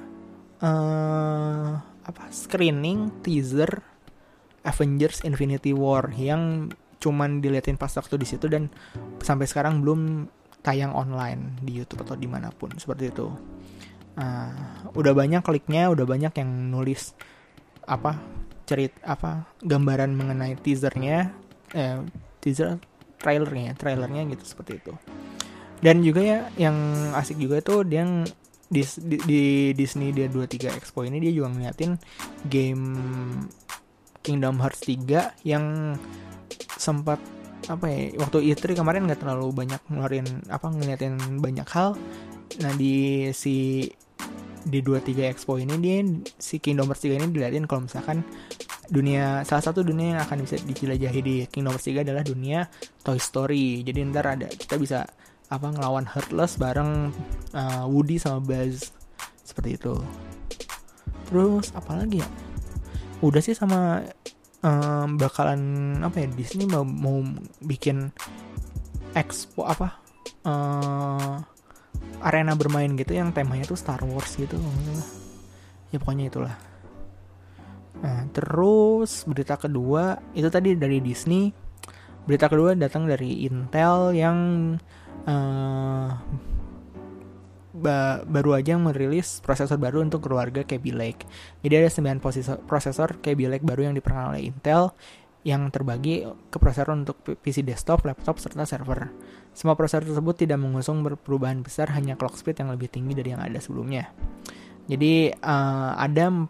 uh, 0.65 1.71
apa 2.09 2.25
screening 2.33 3.21
teaser 3.21 3.85
Avengers 4.65 5.21
Infinity 5.29 5.77
War 5.77 6.09
yang 6.17 6.73
cuman 6.99 7.45
diliatin 7.45 7.77
pas 7.77 7.93
waktu 7.93 8.17
di 8.17 8.27
situ 8.27 8.49
dan 8.49 8.73
sampai 9.21 9.45
sekarang 9.45 9.85
belum 9.85 10.27
tayang 10.65 10.97
online 10.97 11.61
di 11.63 11.79
YouTube 11.79 12.03
atau 12.03 12.17
di 12.17 12.27
mana 12.27 12.49
pun 12.49 12.73
seperti 12.81 13.13
itu. 13.13 13.29
Uh, 14.19 14.91
udah 14.99 15.15
banyak 15.15 15.45
kliknya, 15.47 15.93
udah 15.93 16.03
banyak 16.03 16.33
yang 16.33 16.51
nulis 16.75 17.15
apa 17.87 18.19
cerit 18.67 18.93
apa 19.07 19.47
gambaran 19.63 20.13
mengenai 20.13 20.59
teasernya 20.59 21.48
eh, 21.75 22.01
teaser 22.39 22.79
trailernya 23.19 23.75
trailernya 23.75 24.23
gitu 24.31 24.45
seperti 24.47 24.79
itu. 24.79 24.93
Dan 25.79 26.03
juga 26.03 26.21
ya 26.23 26.39
yang 26.59 26.75
asik 27.15 27.39
juga 27.39 27.63
itu 27.63 27.87
dia 27.87 28.03
yang 28.03 28.27
di, 28.69 28.83
di, 28.85 29.17
di 29.25 29.43
Disney 29.73 30.13
dia 30.13 30.29
23 30.29 30.77
Expo 30.77 31.03
ini 31.03 31.19
dia 31.19 31.33
juga 31.33 31.49
ngeliatin 31.55 31.97
game 32.47 32.85
Kingdom 34.21 34.61
Hearts 34.61 34.85
3 34.85 35.49
yang 35.49 35.97
sempat 36.77 37.17
apa 37.69 37.85
ya 37.91 38.17
waktu 38.21 38.53
E3 38.53 38.77
kemarin 38.77 39.09
nggak 39.09 39.25
terlalu 39.25 39.53
banyak 39.53 39.81
ngeluarin 39.89 40.27
apa 40.53 40.67
ngeliatin 40.69 41.17
banyak 41.41 41.69
hal. 41.69 41.97
Nah 42.61 42.73
di 42.77 43.29
si 43.33 43.89
di 44.69 44.85
23 44.85 45.33
Expo 45.33 45.57
ini 45.57 45.75
dia 45.81 46.05
si 46.37 46.61
Kingdom 46.61 46.93
Hearts 46.93 47.07
3 47.09 47.17
ini 47.17 47.27
dilihatin 47.33 47.65
kalau 47.65 47.89
misalkan 47.89 48.21
dunia 48.89 49.45
salah 49.45 49.65
satu 49.65 49.85
dunia 49.85 50.17
yang 50.17 50.21
akan 50.25 50.45
bisa 50.49 50.57
dijelajahi 50.61 51.21
di 51.21 51.37
Kingdom 51.49 51.77
Hearts 51.77 51.89
3 51.89 52.05
adalah 52.05 52.25
dunia 52.25 52.67
Toy 53.05 53.21
Story. 53.21 53.85
Jadi 53.85 53.99
ntar 54.09 54.25
ada 54.27 54.49
kita 54.49 54.81
bisa 54.81 55.05
apa 55.49 55.67
ngelawan 55.73 56.05
Heartless 56.09 56.61
bareng 56.61 57.13
uh, 57.57 57.85
Woody 57.89 58.17
sama 58.17 58.41
Buzz 58.41 58.93
seperti 59.45 59.77
itu. 59.81 59.95
Terus 61.29 61.73
apa 61.77 62.01
lagi 62.01 62.25
ya? 62.25 62.29
Udah 63.21 63.43
sih 63.45 63.57
sama 63.57 64.05
um, 64.63 65.19
bakalan 65.19 65.61
apa 66.03 66.25
ya 66.25 66.29
Disney 66.33 66.67
mau, 66.67 66.83
mau 66.83 67.23
bikin 67.63 68.11
expo 69.15 69.67
apa 69.67 69.99
uh, 70.47 71.37
arena 72.23 72.55
bermain 72.59 72.93
gitu 72.99 73.15
yang 73.15 73.31
temanya 73.31 73.67
tuh 73.67 73.79
Star 73.79 74.03
Wars 74.03 74.35
gitu 74.35 74.59
ya 75.89 75.97
pokoknya 75.97 76.29
itulah 76.29 76.55
Nah, 77.99 78.31
terus 78.31 79.27
berita 79.27 79.59
kedua 79.59 80.23
itu 80.35 80.47
tadi 80.49 80.79
dari 80.79 81.03
Disney. 81.03 81.51
Berita 82.29 82.47
kedua 82.47 82.77
datang 82.77 83.09
dari 83.09 83.49
Intel 83.49 84.13
yang 84.13 84.39
uh, 85.25 86.09
ba 87.79 88.27
baru 88.27 88.59
aja 88.59 88.75
merilis 88.75 89.39
prosesor 89.39 89.79
baru 89.79 90.03
untuk 90.03 90.27
keluarga 90.27 90.67
Kaby 90.67 90.93
Lake. 90.93 91.23
Jadi 91.63 91.75
ada 91.79 91.91
9 91.91 92.67
prosesor, 92.67 93.23
Kaby 93.23 93.49
Lake 93.49 93.65
baru 93.65 93.91
yang 93.91 93.95
diperkenalkan 93.95 94.35
oleh 94.35 94.45
Intel 94.51 94.93
yang 95.47 95.71
terbagi 95.71 96.27
ke 96.51 96.59
prosesor 96.59 96.93
untuk 96.93 97.23
PC 97.23 97.63
desktop, 97.63 98.05
laptop, 98.05 98.43
serta 98.43 98.67
server. 98.67 99.09
Semua 99.55 99.79
prosesor 99.79 100.05
tersebut 100.05 100.45
tidak 100.45 100.59
mengusung 100.61 101.01
perubahan 101.01 101.63
besar, 101.63 101.95
hanya 101.95 102.19
clock 102.19 102.37
speed 102.37 102.59
yang 102.61 102.75
lebih 102.75 102.91
tinggi 102.91 103.15
dari 103.15 103.33
yang 103.33 103.41
ada 103.41 103.57
sebelumnya. 103.63 104.11
Jadi 104.89 105.31
uh, 105.33 105.93
ada 105.95 106.33
4 106.33 106.49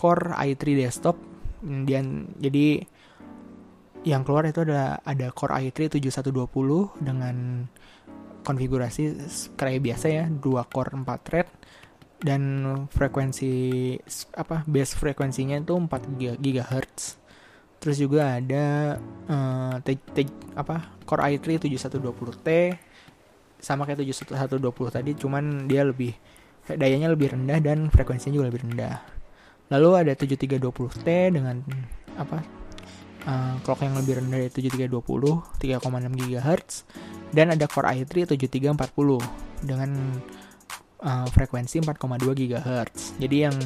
Core 0.00 0.32
i3 0.32 0.80
desktop 0.80 1.20
dan 1.60 2.32
jadi 2.40 2.88
yang 4.00 4.24
keluar 4.24 4.48
itu 4.48 4.64
ada 4.64 4.96
ada 5.04 5.28
Core 5.28 5.68
i3 5.68 5.92
7120 6.00 7.04
dengan 7.04 7.68
konfigurasi 8.40 9.20
kayak 9.60 9.84
biasa 9.84 10.06
ya, 10.08 10.24
2 10.32 10.40
core 10.72 10.96
4 10.96 11.26
thread 11.26 11.48
dan 12.20 12.42
frekuensi 12.92 13.52
apa 14.36 14.64
base 14.64 14.96
frekuensinya 14.96 15.60
itu 15.60 15.76
4 15.76 16.40
GHz. 16.40 17.20
Terus 17.80 17.96
juga 17.96 18.36
ada 18.36 18.96
uh, 19.28 19.76
t, 19.80 19.96
t, 19.96 20.28
apa 20.52 20.96
Core 21.08 21.36
i3 21.36 21.64
7120T 21.64 22.48
sama 23.60 23.84
kayak 23.84 24.04
7120 24.04 24.64
tadi 24.88 25.10
cuman 25.16 25.68
dia 25.68 25.84
lebih 25.84 26.16
dayanya 26.64 27.12
lebih 27.12 27.36
rendah 27.36 27.60
dan 27.60 27.88
frekuensinya 27.92 28.36
juga 28.40 28.48
lebih 28.52 28.68
rendah. 28.68 29.19
Lalu 29.70 29.88
ada 30.06 30.12
7320T 30.18 31.08
dengan 31.30 31.62
apa? 32.18 32.42
Uh, 33.20 33.54
clock 33.60 33.84
yang 33.84 33.94
lebih 34.00 34.16
rendah 34.16 34.48
dari 34.48 34.48
7320 34.48 34.96
3,6 35.60 36.20
GHz 36.24 36.88
dan 37.36 37.52
ada 37.52 37.68
Core 37.68 38.00
i3 38.00 38.32
7340 38.32 39.60
dengan 39.60 39.90
uh, 41.04 41.26
frekuensi 41.28 41.84
4,2 41.84 42.32
GHz. 42.32 43.20
Jadi 43.20 43.36
yang 43.36 43.56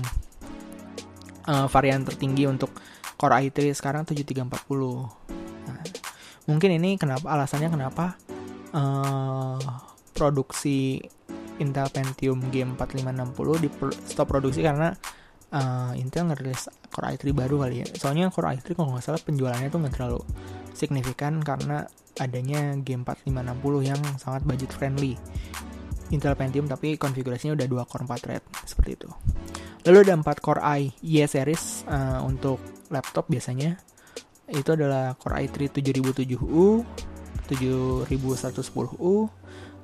uh, 1.47 1.67
varian 1.71 2.03
tertinggi 2.03 2.51
untuk 2.51 2.75
Core 3.15 3.47
i3 3.47 3.73
sekarang 3.73 4.03
7340. 4.05 4.51
Nah, 5.71 5.81
mungkin 6.51 6.71
ini 6.75 6.99
kenapa 6.99 7.31
alasannya 7.31 7.71
kenapa 7.71 8.19
uh, 8.75 9.63
produksi 10.13 10.99
Intel 11.63 11.87
Pentium 11.95 12.43
G4560 12.51 13.49
di 13.63 13.69
stop 14.11 14.27
produksi 14.27 14.67
karena 14.67 14.99
uh, 15.55 15.93
Intel 15.95 16.27
ngerilis 16.27 16.67
Core 16.91 17.15
i3 17.15 17.31
baru 17.31 17.63
kali 17.63 17.87
ya. 17.87 17.87
Soalnya 17.95 18.29
Core 18.35 18.59
i3 18.59 18.75
kalau 18.75 18.95
nggak 18.95 19.05
salah 19.07 19.23
penjualannya 19.23 19.71
tuh 19.71 19.79
nggak 19.79 19.95
terlalu 19.95 20.21
signifikan 20.75 21.39
karena 21.41 21.87
adanya 22.19 22.75
game 22.83 23.07
4560 23.07 23.91
yang 23.91 24.01
sangat 24.19 24.43
budget 24.43 24.71
friendly. 24.75 25.15
Intel 26.13 26.37
Pentium 26.37 26.69
tapi 26.69 27.01
konfigurasinya 27.01 27.57
udah 27.57 27.67
2 27.67 27.91
core 27.91 28.05
4 28.07 28.23
thread 28.23 28.43
seperti 28.69 28.91
itu. 28.99 29.09
Lalu 29.89 29.99
ada 30.05 30.15
4 30.21 30.45
core 30.45 30.63
i 30.63 30.93
Y 31.01 31.25
series 31.25 31.87
uh, 31.89 32.21
untuk 32.23 32.61
laptop 32.93 33.27
biasanya. 33.31 33.79
Itu 34.45 34.77
adalah 34.77 35.17
Core 35.17 35.49
i3 35.49 35.73
7007U 35.73 36.85
7110U 37.49 39.15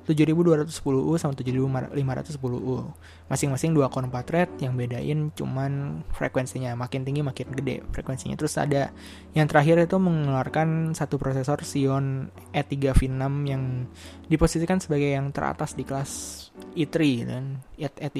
7210U 0.09 1.13
sama 1.21 1.37
7510U. 1.37 2.75
Masing-masing 3.29 3.71
2 3.77 3.85
core 3.93 4.07
4 4.09 4.27
thread 4.27 4.49
yang 4.57 4.73
bedain 4.73 5.29
cuman 5.37 6.01
frekuensinya. 6.09 6.73
Makin 6.73 7.05
tinggi 7.05 7.21
makin 7.21 7.53
gede 7.53 7.85
frekuensinya. 7.93 8.33
Terus 8.33 8.57
ada 8.57 8.89
yang 9.37 9.45
terakhir 9.45 9.77
itu 9.85 9.97
mengeluarkan 10.01 10.97
satu 10.97 11.21
prosesor 11.21 11.61
Xeon 11.61 12.33
E3 12.49 12.73
V6 12.97 13.23
yang 13.45 13.85
diposisikan 14.25 14.81
sebagai 14.81 15.13
yang 15.13 15.29
teratas 15.29 15.77
di 15.77 15.85
kelas 15.85 16.11
i3 16.73 16.95
dan 17.29 17.61
E3. 17.77 18.19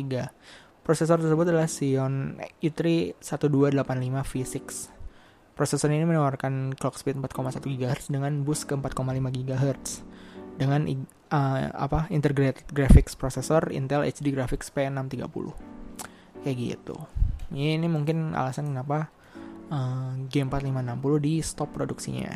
Prosesor 0.82 1.18
tersebut 1.18 1.46
adalah 1.50 1.66
Xeon 1.66 2.38
i3 2.62 2.82
1285 3.22 3.78
V6. 4.30 4.58
Prosesor 5.52 5.94
ini 5.94 6.08
menawarkan 6.08 6.74
clock 6.74 6.98
speed 6.98 7.22
4,1 7.22 7.62
GHz 7.62 8.10
dengan 8.10 8.42
boost 8.42 8.66
ke 8.66 8.74
4,5 8.74 9.30
GHz 9.30 10.02
dengan 10.58 10.90
uh, 11.32 11.72
apa 11.74 12.12
integrated 12.12 12.68
graphics 12.70 13.16
processor 13.16 13.72
Intel 13.72 14.04
HD 14.06 14.36
Graphics 14.36 14.70
P630 14.70 15.56
kayak 16.44 16.58
gitu. 16.58 16.96
Ini, 17.52 17.84
mungkin 17.92 18.32
alasan 18.32 18.72
kenapa 18.72 19.12
uh, 19.68 20.16
G4560 20.32 21.14
di 21.20 21.34
stop 21.44 21.76
produksinya. 21.76 22.32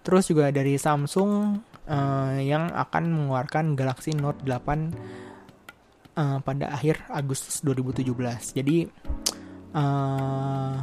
Terus 0.00 0.24
juga 0.32 0.48
dari 0.48 0.80
Samsung 0.80 1.60
uh, 1.88 2.36
yang 2.40 2.72
akan 2.72 3.04
mengeluarkan 3.12 3.76
Galaxy 3.76 4.16
Note 4.16 4.40
8 4.40 6.16
uh, 6.16 6.38
pada 6.40 6.72
akhir 6.72 7.04
Agustus 7.12 7.60
2017 7.60 8.08
jadi 8.56 8.88
uh, 9.76 10.76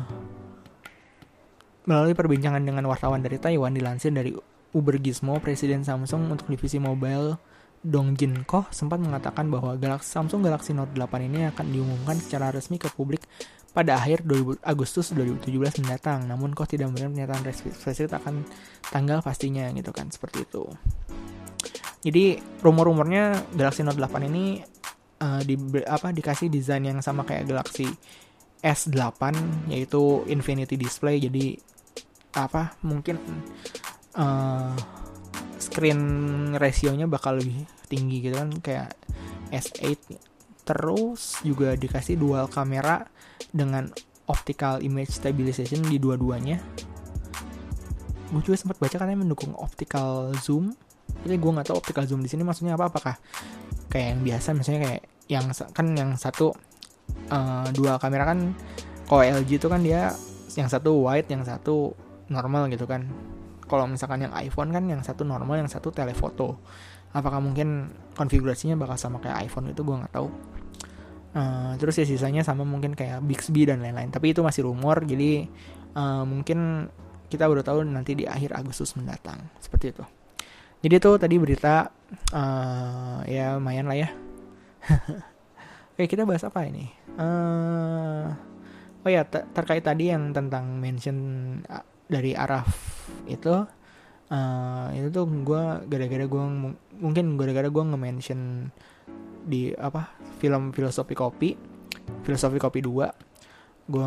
Melalui 1.86 2.18
perbincangan 2.18 2.66
dengan 2.66 2.90
wartawan 2.90 3.22
dari 3.22 3.38
Taiwan 3.38 3.70
dilansir 3.78 4.10
dari 4.10 4.34
Uber 4.76 5.00
Gizmo, 5.00 5.40
Presiden 5.40 5.88
Samsung 5.88 6.28
untuk 6.28 6.52
divisi 6.52 6.76
mobile 6.78 7.40
Dong 7.86 8.18
Jin 8.18 8.44
Koh 8.44 8.66
sempat 8.74 8.98
mengatakan 8.98 9.48
bahwa 9.48 9.78
Galaxy, 9.78 10.12
Samsung 10.18 10.42
Galaxy 10.42 10.74
Note 10.74 10.92
8 10.98 11.30
ini 11.30 11.48
akan 11.48 11.66
diumumkan 11.70 12.18
secara 12.18 12.50
resmi 12.50 12.82
ke 12.82 12.90
publik 12.92 13.24
pada 13.72 13.96
akhir 14.02 14.26
2000, 14.26 14.58
Agustus 14.66 15.14
2017 15.14 15.86
mendatang. 15.86 16.26
Namun 16.26 16.58
Koh 16.58 16.66
tidak 16.66 16.90
memberikan 16.90 17.14
pernyataan 17.14 17.46
spesifik 17.54 18.18
akan 18.18 18.42
tanggal 18.90 19.22
pastinya 19.22 19.70
gitu 19.70 19.94
kan, 19.94 20.10
seperti 20.10 20.50
itu. 20.50 20.66
Jadi 22.06 22.42
rumor-rumornya 22.66 23.54
Galaxy 23.54 23.86
Note 23.86 24.02
8 24.02 24.30
ini 24.34 24.66
uh, 25.22 25.42
di 25.46 25.56
apa 25.86 26.10
dikasih 26.10 26.50
desain 26.50 26.82
yang 26.82 27.00
sama 27.06 27.22
kayak 27.22 27.46
Galaxy 27.46 27.86
S8 28.66 29.22
yaitu 29.70 30.26
Infinity 30.26 30.74
Display 30.74 31.22
jadi 31.22 31.54
apa 32.34 32.76
mungkin 32.84 33.22
uh, 34.16 34.74
screen 35.60 36.02
rasionya 36.56 37.08
bakal 37.08 37.40
lebih 37.40 37.68
tinggi 37.88 38.24
gitu 38.24 38.36
kan 38.36 38.50
kayak 38.60 38.96
S8 39.54 40.18
terus 40.66 41.40
juga 41.46 41.78
dikasih 41.78 42.18
dual 42.18 42.50
kamera 42.50 43.06
dengan 43.54 43.86
optical 44.26 44.82
image 44.82 45.14
stabilization 45.14 45.86
di 45.86 46.02
dua-duanya. 46.02 46.58
Gue 48.34 48.42
juga 48.42 48.58
sempat 48.58 48.82
baca 48.82 48.98
katanya 48.98 49.22
mendukung 49.22 49.54
optical 49.54 50.34
zoom. 50.42 50.74
Tapi 51.22 51.38
gue 51.38 51.52
nggak 51.54 51.70
tahu 51.70 51.78
optical 51.78 52.10
zoom 52.10 52.26
di 52.26 52.30
sini 52.30 52.42
maksudnya 52.42 52.74
apa 52.74 52.90
apakah 52.90 53.16
kayak 53.94 54.18
yang 54.18 54.22
biasa 54.26 54.50
misalnya 54.58 54.82
kayak 54.90 55.02
yang 55.30 55.46
kan 55.54 55.88
yang 55.94 56.12
satu 56.18 56.54
uh, 57.30 57.68
dua 57.74 57.98
kamera 58.02 58.34
kan 58.34 58.54
kalau 59.06 59.22
LG 59.22 59.62
itu 59.62 59.68
kan 59.70 59.82
dia 59.82 60.14
yang 60.58 60.70
satu 60.70 61.06
wide 61.06 61.30
yang 61.30 61.46
satu 61.46 61.94
normal 62.30 62.70
gitu 62.74 62.90
kan 62.90 63.06
kalau 63.66 63.90
misalkan 63.90 64.26
yang 64.26 64.34
iPhone 64.38 64.70
kan 64.70 64.86
yang 64.86 65.02
satu 65.02 65.26
normal 65.26 65.58
yang 65.58 65.70
satu 65.70 65.90
telefoto. 65.90 66.62
Apakah 67.16 67.40
mungkin 67.40 67.90
konfigurasinya 68.14 68.76
bakal 68.76 69.00
sama 69.00 69.24
kayak 69.24 69.48
iPhone 69.48 69.72
itu 69.72 69.82
gue 69.82 69.96
nggak 69.96 70.14
tahu. 70.14 70.28
Uh, 71.36 71.76
terus 71.76 72.00
ya 72.00 72.08
sisanya 72.08 72.48
sama 72.48 72.64
mungkin 72.64 72.96
kayak 72.96 73.24
Bixby 73.24 73.68
dan 73.68 73.82
lain-lain. 73.82 74.12
Tapi 74.14 74.36
itu 74.36 74.44
masih 74.46 74.68
rumor 74.68 75.04
jadi 75.04 75.48
uh, 75.96 76.24
mungkin 76.24 76.92
kita 77.28 77.50
baru 77.50 77.66
tahu 77.66 77.84
nanti 77.88 78.14
di 78.14 78.30
akhir 78.30 78.54
Agustus 78.56 78.94
mendatang. 79.00 79.42
Seperti 79.60 79.96
itu. 79.96 80.06
Jadi 80.86 80.94
itu 81.02 81.12
tadi 81.18 81.36
berita 81.42 81.90
uh, 82.36 83.20
ya 83.26 83.58
lumayan 83.58 83.90
lah 83.90 83.98
ya. 83.98 84.10
Oke 85.96 86.12
kita 86.12 86.28
bahas 86.28 86.44
apa 86.44 86.68
ini? 86.68 86.92
Uh, 87.16 88.28
oh 89.02 89.10
ya 89.10 89.24
ter 89.24 89.48
terkait 89.56 89.82
tadi 89.82 90.12
yang 90.12 90.36
tentang 90.36 90.78
mention 90.78 91.18
dari 92.06 92.38
Araf 92.38 92.70
itu 93.26 93.66
uh, 94.30 94.88
itu 94.94 95.08
tuh 95.10 95.26
gue 95.26 95.64
gara-gara 95.90 96.26
gue 96.26 96.44
mungkin 97.02 97.26
gara-gara 97.38 97.70
gue 97.70 97.84
nge-mention 97.84 98.70
di 99.46 99.70
apa 99.78 100.18
film 100.42 100.74
filosofi 100.74 101.14
kopi 101.14 101.54
filosofi 102.26 102.58
kopi 102.58 102.82
2 102.82 103.36
gue 103.86 104.06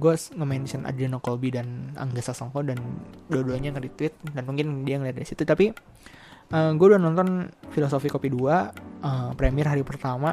gue 0.00 0.14
nge-mention 0.40 0.88
Adriano 0.88 1.20
Colby 1.20 1.52
dan 1.52 1.92
Angga 2.00 2.24
Sasongko 2.24 2.64
dan 2.64 2.80
dua-duanya 3.28 3.76
nge-retweet 3.76 4.16
dan 4.32 4.42
mungkin 4.48 4.88
dia 4.88 4.96
ngeliat 4.96 5.20
dari 5.20 5.28
situ. 5.28 5.44
Tapi 5.44 5.68
uh, 5.68 6.56
eh, 6.56 6.70
gue 6.72 6.86
udah 6.88 7.00
nonton 7.00 7.52
filosofi 7.68 8.08
kopi 8.08 8.32
2 8.32 8.40
uh, 8.40 8.48
eh, 8.48 9.30
premier 9.36 9.68
hari 9.68 9.84
pertama. 9.84 10.32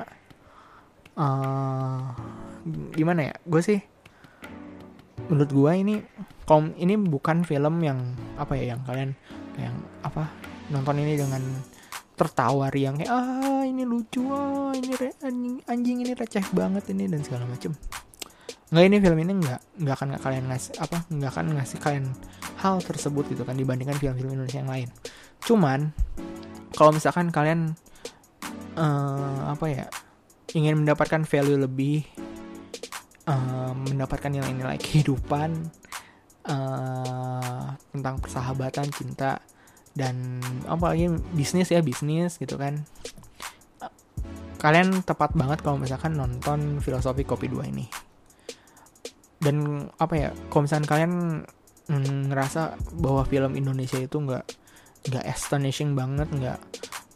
Uh, 1.16 2.12
gimana 2.96 3.32
ya? 3.32 3.36
Gue 3.44 3.60
sih 3.60 3.80
menurut 5.28 5.52
gue 5.52 5.72
ini 5.76 5.96
kom 6.46 6.72
ini 6.78 6.94
bukan 6.96 7.42
film 7.42 7.82
yang 7.82 8.14
apa 8.38 8.54
ya 8.54 8.78
yang 8.78 8.82
kalian 8.86 9.12
yang 9.58 9.76
apa 10.06 10.30
nonton 10.70 11.02
ini 11.02 11.18
dengan 11.18 11.42
tertawa 12.16 12.72
yang 12.72 12.96
kayak 12.96 13.12
ah 13.12 13.62
ini 13.68 13.84
lucu 13.84 14.24
ah 14.32 14.72
ini 14.72 14.94
re, 14.96 15.12
anjing, 15.20 15.60
anjing 15.68 15.98
ini 16.06 16.14
receh 16.16 16.46
banget 16.56 16.88
ini 16.96 17.12
dan 17.12 17.22
segala 17.26 17.44
macem. 17.44 17.76
Nggak 18.72 18.86
ini 18.88 18.98
film 19.04 19.20
ini 19.20 19.34
nggak 19.42 19.62
nggak 19.84 19.96
akan 20.00 20.10
kalian 20.22 20.46
ngasih 20.48 20.74
apa 20.80 20.98
nggak 21.12 21.32
akan 21.34 21.46
ngasih 21.60 21.78
kalian 21.84 22.06
hal 22.62 22.80
tersebut 22.82 23.30
gitu 23.36 23.44
kan 23.44 23.60
dibandingkan 23.60 24.00
film-film 24.00 24.40
Indonesia 24.40 24.64
yang 24.64 24.72
lain. 24.72 24.90
Cuman 25.44 25.92
kalau 26.74 26.96
misalkan 26.96 27.30
kalian 27.36 27.76
uh, 28.80 29.52
apa 29.52 29.66
ya 29.68 29.86
ingin 30.56 30.80
mendapatkan 30.80 31.28
value 31.28 31.60
lebih 31.60 32.08
uh, 33.28 33.76
mendapatkan 33.76 34.32
nilai-nilai 34.32 34.80
kehidupan 34.80 35.68
uh, 36.50 37.76
tentang 37.94 38.16
persahabatan 38.22 38.88
cinta 38.94 39.42
dan 39.96 40.44
apalagi 40.68 41.08
bisnis 41.32 41.72
ya 41.72 41.80
bisnis 41.80 42.36
gitu 42.36 42.60
kan. 42.60 42.84
Kalian 44.60 45.06
tepat 45.06 45.38
banget 45.38 45.62
kalau 45.62 45.78
misalkan 45.78 46.18
nonton 46.18 46.82
filosofi 46.82 47.22
kopi 47.24 47.48
2 47.48 47.72
ini. 47.72 47.86
Dan 49.40 49.88
apa 50.02 50.14
ya 50.18 50.30
kalau 50.50 50.66
misalkan 50.66 50.88
kalian 50.90 51.14
ngerasa 52.32 52.82
bahwa 52.98 53.22
film 53.30 53.54
Indonesia 53.54 54.02
itu 54.02 54.18
nggak 54.18 54.46
nggak 55.06 55.26
astonishing 55.30 55.94
banget 55.94 56.26
nggak 56.34 56.58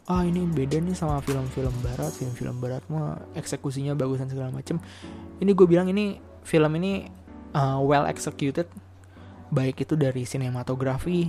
ah 0.06 0.22
ini 0.22 0.46
beda 0.46 0.78
nih 0.78 0.94
sama 0.94 1.18
film-film 1.22 1.74
barat 1.82 2.10
film-film 2.14 2.62
barat 2.62 2.82
mah 2.86 3.18
eksekusinya 3.34 3.98
bagus 3.98 4.22
dan 4.22 4.30
segala 4.30 4.50
macem. 4.54 4.78
Ini 5.42 5.50
gue 5.54 5.66
bilang 5.66 5.90
ini 5.90 6.18
film 6.46 6.70
ini 6.78 7.06
uh, 7.54 7.78
well 7.82 8.06
executed 8.06 8.66
baik 9.50 9.82
itu 9.82 9.98
dari 9.98 10.22
sinematografi 10.22 11.26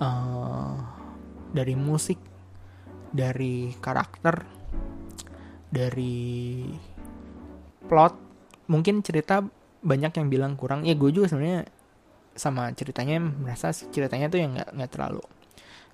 uh, 0.00 0.74
dari 1.52 1.74
musik 1.76 2.16
dari 3.12 3.74
karakter 3.76 4.42
dari 5.70 6.66
plot. 7.86 8.14
Mungkin 8.70 9.02
cerita 9.02 9.42
banyak 9.80 10.12
yang 10.16 10.26
bilang 10.30 10.52
kurang. 10.56 10.86
Ya 10.86 10.96
gue 10.96 11.10
juga 11.12 11.28
sebenarnya 11.28 11.68
sama 12.34 12.70
ceritanya 12.72 13.20
merasa 13.20 13.74
ceritanya 13.74 14.30
tuh 14.30 14.40
yang 14.40 14.54
nggak 14.54 14.70
nggak 14.72 14.90
terlalu 14.94 15.20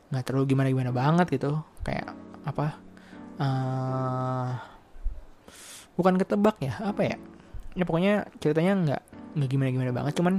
nggak 0.06 0.22
terlalu 0.22 0.44
gimana 0.54 0.68
gimana 0.70 0.92
banget 0.94 1.26
gitu. 1.34 1.60
Kayak 1.82 2.14
apa 2.46 2.66
uh, 3.42 4.50
bukan 5.98 6.14
ketebak 6.20 6.56
ya 6.62 6.78
apa 6.84 7.02
ya? 7.02 7.16
Ya 7.76 7.84
pokoknya 7.84 8.30
ceritanya 8.38 8.72
nggak 8.76 9.02
nggak 9.36 9.48
gimana 9.50 9.68
gimana 9.72 9.92
banget. 9.92 10.14
Cuman 10.20 10.34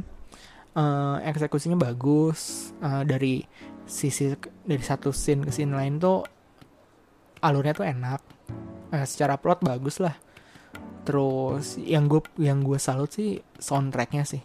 uh, 0.77 1.17
eksekusinya 1.25 1.75
bagus. 1.75 2.71
Uh, 2.77 3.01
dari 3.01 3.41
sisi 3.87 4.31
dari 4.63 4.83
satu 4.83 5.09
scene 5.09 5.41
ke 5.47 5.51
scene 5.51 5.73
lain 5.73 5.97
tuh 5.97 6.21
alurnya 7.41 7.73
tuh 7.73 7.85
enak. 7.89 8.21
Uh, 8.93 9.05
secara 9.09 9.35
plot 9.41 9.65
bagus 9.65 9.97
lah. 9.97 10.13
Terus 11.03 11.81
yang 11.81 12.05
gue 12.05 12.21
yang 12.37 12.61
gue 12.61 12.77
salut 12.77 13.09
sih 13.09 13.41
soundtracknya 13.57 14.23
sih. 14.23 14.43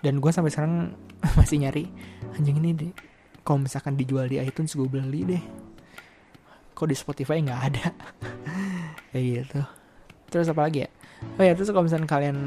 Dan 0.00 0.22
gue 0.22 0.30
sampai 0.30 0.54
sekarang 0.54 0.94
masih 1.38 1.60
nyari 1.60 1.90
anjing 2.38 2.62
ini 2.62 2.70
deh 2.72 2.92
kalau 3.40 3.66
misalkan 3.66 3.96
dijual 3.98 4.30
di 4.30 4.38
iTunes 4.38 4.72
gue 4.78 4.86
beli 4.86 5.26
deh. 5.26 5.42
Kok 6.72 6.88
di 6.88 6.96
Spotify 6.96 7.42
nggak 7.42 7.60
ada? 7.60 7.86
Kayak 9.10 9.24
gitu. 9.26 9.60
Terus 10.30 10.46
apa 10.48 10.62
lagi 10.64 10.86
ya 10.86 10.90
oh 11.20 11.42
ya 11.44 11.52
terus 11.52 11.68
kalau 11.72 11.84
misalkan 11.84 12.08
kalian 12.08 12.38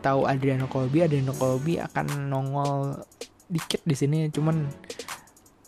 tahu 0.00 0.24
Adriano 0.24 0.66
Colby 0.68 1.04
Adriano 1.04 1.36
Colby 1.36 1.80
akan 1.80 2.32
nongol 2.32 3.04
dikit 3.52 3.84
di 3.84 3.92
sini 3.92 4.32
cuman 4.32 4.68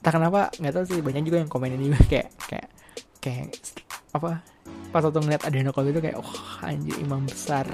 tak 0.04 0.20
kenapa 0.20 0.52
nggak 0.60 0.72
tahu 0.72 0.84
sih 0.84 1.00
banyak 1.00 1.24
juga 1.24 1.40
yang 1.40 1.50
komen 1.52 1.76
ini 1.76 1.96
kayak 2.12 2.28
kayak 2.48 2.68
kayak 3.20 3.48
apa 4.12 4.44
pas 4.94 5.02
waktu 5.02 5.18
ngeliat 5.18 5.42
Adriano 5.42 5.74
Colby 5.74 5.90
itu 5.90 6.02
kayak 6.06 6.22
oh, 6.22 6.34
anjir 6.62 6.94
imam 7.02 7.26
besar. 7.26 7.66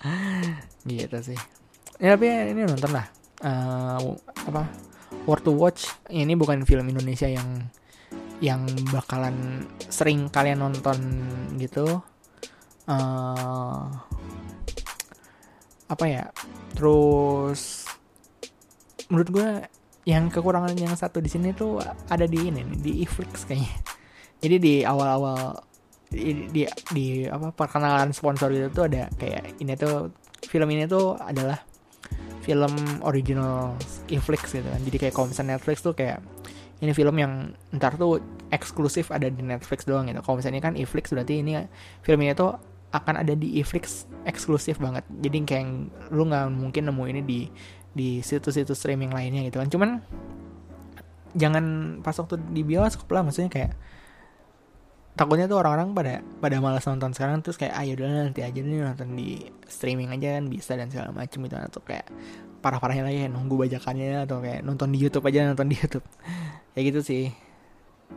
Gitu 0.88 1.18
sih. 1.20 1.38
Ya 2.00 2.16
tapi 2.16 2.32
ini 2.32 2.64
nonton 2.64 2.96
lah. 2.96 3.06
Uh, 3.44 4.16
apa 4.48 4.64
Worth 5.28 5.44
to 5.44 5.52
Watch 5.52 5.84
ini 6.08 6.32
bukan 6.32 6.64
film 6.64 6.88
Indonesia 6.88 7.28
yang 7.28 7.68
yang 8.40 8.64
bakalan 8.88 9.68
sering 9.92 10.32
kalian 10.32 10.64
nonton 10.64 10.96
gitu 11.60 12.00
uh, 12.90 13.86
apa 15.86 16.04
ya? 16.10 16.26
Terus 16.74 17.86
menurut 19.10 19.30
gue 19.30 19.48
yang 20.08 20.26
kekurangan 20.32 20.74
yang 20.74 20.96
satu 20.98 21.22
di 21.22 21.30
sini 21.30 21.54
tuh 21.54 21.78
ada 22.08 22.26
di 22.26 22.50
ini 22.50 22.66
nih 22.66 22.78
di 22.82 22.92
Iflix 23.06 23.46
kayaknya. 23.46 23.74
Jadi 24.40 24.56
di 24.58 24.74
awal-awal 24.82 25.60
di, 26.10 26.50
di 26.50 26.62
di 26.90 27.06
apa 27.28 27.54
perkenalan 27.54 28.10
sponsor 28.10 28.50
itu 28.50 28.66
tuh 28.74 28.90
ada 28.90 29.06
kayak 29.14 29.62
ini 29.62 29.78
tuh 29.78 30.10
film 30.48 30.66
ini 30.74 30.88
tuh 30.90 31.14
adalah 31.14 31.60
film 32.40 32.72
original 33.04 33.76
Netflix 34.08 34.56
gitu 34.56 34.66
kan. 34.66 34.80
Jadi 34.80 34.96
kayak 34.96 35.14
kalau 35.14 35.28
misalnya 35.30 35.60
Netflix 35.60 35.84
tuh 35.84 35.94
kayak 35.94 36.24
ini 36.80 36.96
film 36.96 37.20
yang 37.20 37.52
ntar 37.76 38.00
tuh 38.00 38.24
eksklusif 38.48 39.12
ada 39.12 39.28
di 39.28 39.44
Netflix 39.44 39.84
doang 39.84 40.08
gitu. 40.08 40.24
Kalau 40.24 40.40
misalnya 40.40 40.64
kan 40.64 40.72
Netflix 40.74 41.12
berarti 41.12 41.44
ini 41.44 41.60
film 42.00 42.24
ini 42.24 42.32
tuh 42.32 42.56
akan 42.90 43.22
ada 43.22 43.38
di 43.38 43.58
Netflix 43.58 44.10
eksklusif 44.26 44.82
banget. 44.82 45.06
Jadi 45.22 45.36
kayak 45.46 45.66
lu 46.10 46.26
nggak 46.26 46.46
mungkin 46.50 46.90
nemu 46.90 47.04
ini 47.06 47.20
di 47.22 47.40
di 47.90 48.08
situs-situs 48.22 48.78
streaming 48.78 49.14
lainnya 49.14 49.46
gitu 49.46 49.62
kan. 49.62 49.68
Cuman 49.70 49.90
jangan 51.34 51.64
pas 52.02 52.14
waktu 52.18 52.42
di 52.50 52.66
bioskop 52.66 53.06
lah 53.14 53.22
maksudnya 53.22 53.50
kayak 53.50 53.72
takutnya 55.14 55.46
tuh 55.46 55.62
orang-orang 55.62 55.94
pada 55.94 56.14
pada 56.42 56.56
malas 56.58 56.86
nonton 56.86 57.14
sekarang 57.14 57.42
terus 57.44 57.54
kayak 57.54 57.74
ayo 57.78 57.94
ah, 57.94 57.96
dulu 58.02 58.10
nanti 58.10 58.40
aja 58.42 58.58
nih 58.58 58.82
nonton 58.82 59.14
di 59.14 59.46
streaming 59.68 60.10
aja 60.10 60.38
kan 60.38 60.44
bisa 60.50 60.74
dan 60.74 60.90
segala 60.90 61.14
macam 61.14 61.38
gitu 61.46 61.54
atau 61.54 61.80
kayak 61.86 62.06
parah-parahnya 62.64 63.04
lagi 63.06 63.18
nunggu 63.30 63.54
bajakannya 63.54 64.26
atau 64.26 64.42
kayak 64.42 64.66
nonton 64.66 64.90
di 64.90 64.98
YouTube 64.98 65.24
aja 65.30 65.46
nonton 65.46 65.68
di 65.70 65.76
YouTube. 65.78 66.06
Ya 66.78 66.86
gitu 66.86 67.02
sih. 67.02 67.34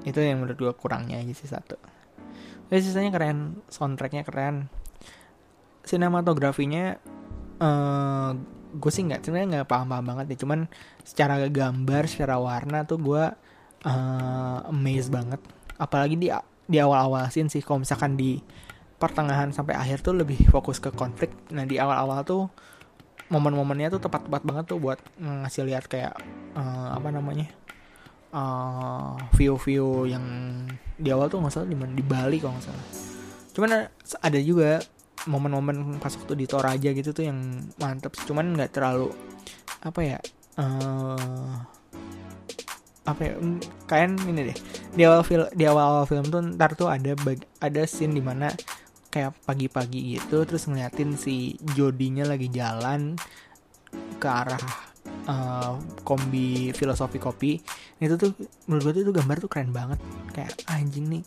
Itu 0.05 0.21
yang 0.21 0.45
menurut 0.45 0.57
gue 0.61 0.73
kurangnya 0.77 1.17
aja 1.17 1.33
sih 1.33 1.49
satu 1.49 1.73
ya 2.73 2.79
sisanya 2.81 3.13
keren 3.13 3.61
soundtracknya 3.69 4.25
keren. 4.25 4.73
Sinematografinya 5.85 6.97
uh, 7.61 7.61
eh, 7.61 8.31
gue 8.73 8.91
sih 8.91 9.05
nggak 9.05 9.21
sebenarnya 9.21 9.47
nggak 9.61 9.69
paham-paham 9.69 10.05
banget 10.09 10.25
ya 10.33 10.37
cuman 10.41 10.65
secara 11.05 11.37
gambar 11.45 12.03
secara 12.09 12.41
warna 12.41 12.81
tuh 12.89 12.97
gue 12.97 13.23
uh, 13.85 14.59
amazed 14.73 15.13
banget. 15.13 15.37
Apalagi 15.77 16.17
di 16.17 16.33
di 16.65 16.77
awal-awal 16.81 17.29
scene 17.29 17.53
sih 17.53 17.61
kalau 17.61 17.85
misalkan 17.85 18.17
di 18.17 18.41
pertengahan 18.97 19.53
sampai 19.53 19.77
akhir 19.77 20.01
tuh 20.01 20.17
lebih 20.17 20.49
fokus 20.49 20.81
ke 20.81 20.89
konflik. 20.89 21.29
Nah 21.53 21.69
di 21.69 21.77
awal-awal 21.77 22.25
tuh 22.25 22.49
momen-momennya 23.29 23.93
tuh 23.93 24.01
tepat-tepat 24.01 24.41
banget 24.41 24.65
tuh 24.65 24.81
buat 24.81 24.97
ngasih 25.21 25.69
lihat 25.69 25.85
kayak 25.85 26.17
uh, 26.57 26.89
apa 26.97 27.13
namanya 27.13 27.53
uh, 28.33 29.15
view-view 29.37 30.09
yang 30.09 30.25
di 30.97 31.09
awal 31.13 31.29
tuh 31.29 31.39
nggak 31.39 31.53
salah 31.53 31.69
di 31.69 31.77
di 31.77 32.03
Bali 32.03 32.37
kalau 32.41 32.57
nggak 32.57 32.65
salah. 32.65 32.87
Cuman 33.53 33.69
ada 34.19 34.39
juga 34.41 34.81
momen-momen 35.29 36.01
pas 36.03 36.11
waktu 36.11 36.35
di 36.35 36.45
Toraja 36.49 36.89
gitu 36.91 37.13
tuh 37.13 37.29
yang 37.29 37.39
mantep. 37.77 38.11
Cuman 38.25 38.57
nggak 38.57 38.73
terlalu 38.73 39.13
apa 39.85 39.99
ya 40.01 40.19
uh, 40.57 41.55
apa 43.03 43.21
ya 43.21 43.33
kayak 43.85 44.19
ini 44.25 44.51
deh. 44.51 44.57
Di 44.93 45.01
awal 45.05 45.21
film 45.23 45.47
di 45.53 45.63
awal 45.69 45.85
awal 45.85 46.05
film 46.09 46.25
tuh 46.27 46.41
ntar 46.57 46.73
tuh 46.73 46.89
ada 46.89 47.13
bag, 47.21 47.45
ada 47.61 47.85
scene 47.85 48.17
di 48.17 48.23
mana 48.23 48.49
kayak 49.13 49.37
pagi-pagi 49.45 50.17
gitu 50.17 50.41
terus 50.41 50.65
ngeliatin 50.65 51.13
si 51.13 51.53
Jodinya 51.77 52.25
lagi 52.25 52.49
jalan 52.49 53.13
ke 54.17 54.25
arah 54.25 54.92
uh, 55.27 55.79
kombi 56.03 56.71
filosofi 56.75 57.17
kopi 57.19 57.51
itu 57.99 58.15
tuh 58.19 58.35
menurut 58.67 58.91
gue 58.91 59.03
tuh 59.07 59.15
gambar 59.15 59.37
tuh 59.43 59.49
keren 59.51 59.71
banget. 59.71 59.99
Kayak 60.35 60.53
anjing 60.67 61.07
nih 61.07 61.23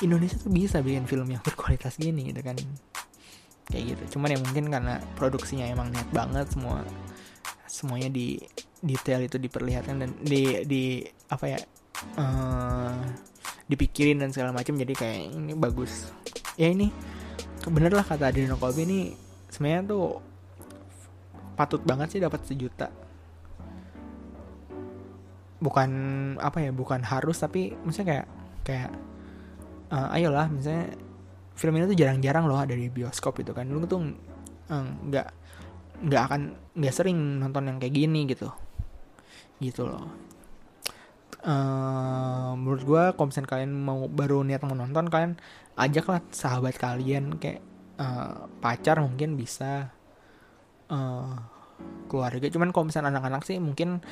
Indonesia 0.00 0.36
tuh 0.40 0.52
bisa 0.52 0.80
bikin 0.80 1.04
film 1.04 1.28
yang 1.28 1.42
berkualitas 1.44 1.96
gini 2.00 2.32
gitu 2.32 2.40
kan. 2.44 2.56
Kayak 3.68 3.96
gitu. 3.96 4.16
Cuman 4.16 4.34
ya 4.34 4.38
mungkin 4.40 4.66
karena 4.68 5.00
produksinya 5.16 5.68
emang 5.68 5.92
niat 5.92 6.08
banget 6.12 6.46
semua 6.52 6.84
semuanya 7.70 8.10
di 8.10 8.36
detail 8.82 9.22
itu 9.22 9.36
diperlihatkan 9.38 9.96
dan 10.02 10.10
di 10.24 10.66
di 10.66 10.82
apa 11.30 11.44
ya 11.46 11.60
uh, 12.18 12.96
dipikirin 13.70 14.18
dan 14.18 14.34
segala 14.34 14.50
macam 14.50 14.74
jadi 14.74 14.92
kayak 14.96 15.20
ini 15.36 15.52
bagus. 15.54 16.10
Ya 16.58 16.72
ini 16.72 16.90
bener 17.68 17.92
lah 17.92 18.02
kata 18.02 18.32
Adriano 18.32 18.56
Colby 18.56 18.88
ini 18.88 19.00
sebenarnya 19.52 19.84
tuh 19.84 20.29
patut 21.60 21.84
banget 21.84 22.16
sih 22.16 22.20
dapat 22.24 22.40
sejuta. 22.48 22.88
Bukan 25.60 25.90
apa 26.40 26.64
ya 26.64 26.72
bukan 26.72 27.04
harus 27.04 27.36
tapi 27.36 27.76
misalnya 27.84 28.08
kayak 28.08 28.26
kayak 28.64 28.90
uh, 29.92 30.16
ayolah 30.16 30.48
misalnya 30.48 30.96
film 31.52 31.76
ini 31.76 31.84
tuh 31.84 31.98
jarang-jarang 32.00 32.48
loh 32.48 32.56
ada 32.56 32.72
di 32.72 32.88
bioskop 32.88 33.44
itu 33.44 33.52
kan. 33.52 33.68
Lu 33.68 33.84
tuh 33.84 34.00
nggak 34.72 35.28
uh, 35.28 35.36
nggak 36.00 36.22
akan 36.32 36.40
nggak 36.80 36.94
sering 36.96 37.44
nonton 37.44 37.68
yang 37.68 37.76
kayak 37.76 37.92
gini 37.92 38.24
gitu. 38.24 38.48
Gitu 39.60 39.84
loh. 39.84 40.08
Uh, 41.44 42.56
menurut 42.56 42.84
gue 42.84 43.02
kalau 43.16 43.28
kalian 43.28 43.72
mau 43.72 44.08
baru 44.08 44.44
niat 44.44 44.60
mau 44.64 44.76
nonton 44.76 45.08
kalian 45.08 45.40
ajaklah 45.76 46.20
sahabat 46.28 46.76
kalian 46.76 47.40
kayak 47.40 47.64
uh, 47.96 48.44
pacar 48.60 49.00
mungkin 49.00 49.40
bisa 49.40 49.88
uh, 50.90 51.32
keluarga. 52.10 52.46
Cuman 52.50 52.74
kalau 52.74 52.90
misalnya 52.90 53.14
anak-anak 53.14 53.42
sih 53.46 53.56
mungkin 53.62 54.02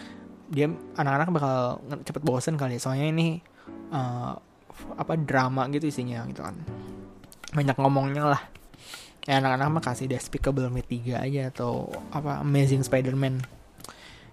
dia 0.49 0.71
anak-anak 0.97 1.29
bakal 1.29 1.55
cepet 2.09 2.23
bosen 2.25 2.57
kali 2.57 2.81
ya. 2.81 2.81
soalnya 2.81 3.07
ini 3.13 3.45
uh, 3.93 4.33
apa 4.97 5.13
drama 5.21 5.69
gitu 5.69 5.91
isinya 5.91 6.25
gitu 6.31 6.41
kan. 6.41 6.57
Banyak 7.53 7.77
ngomongnya 7.77 8.25
lah. 8.25 8.43
Ya 9.29 9.45
anak-anak 9.45 9.69
mah 9.69 9.83
kasih 9.85 10.09
Despicable 10.09 10.73
Me 10.73 10.81
3 10.81 11.21
aja 11.21 11.53
atau 11.53 11.93
apa 12.15 12.41
Amazing 12.41 12.81
Spider-Man 12.87 13.45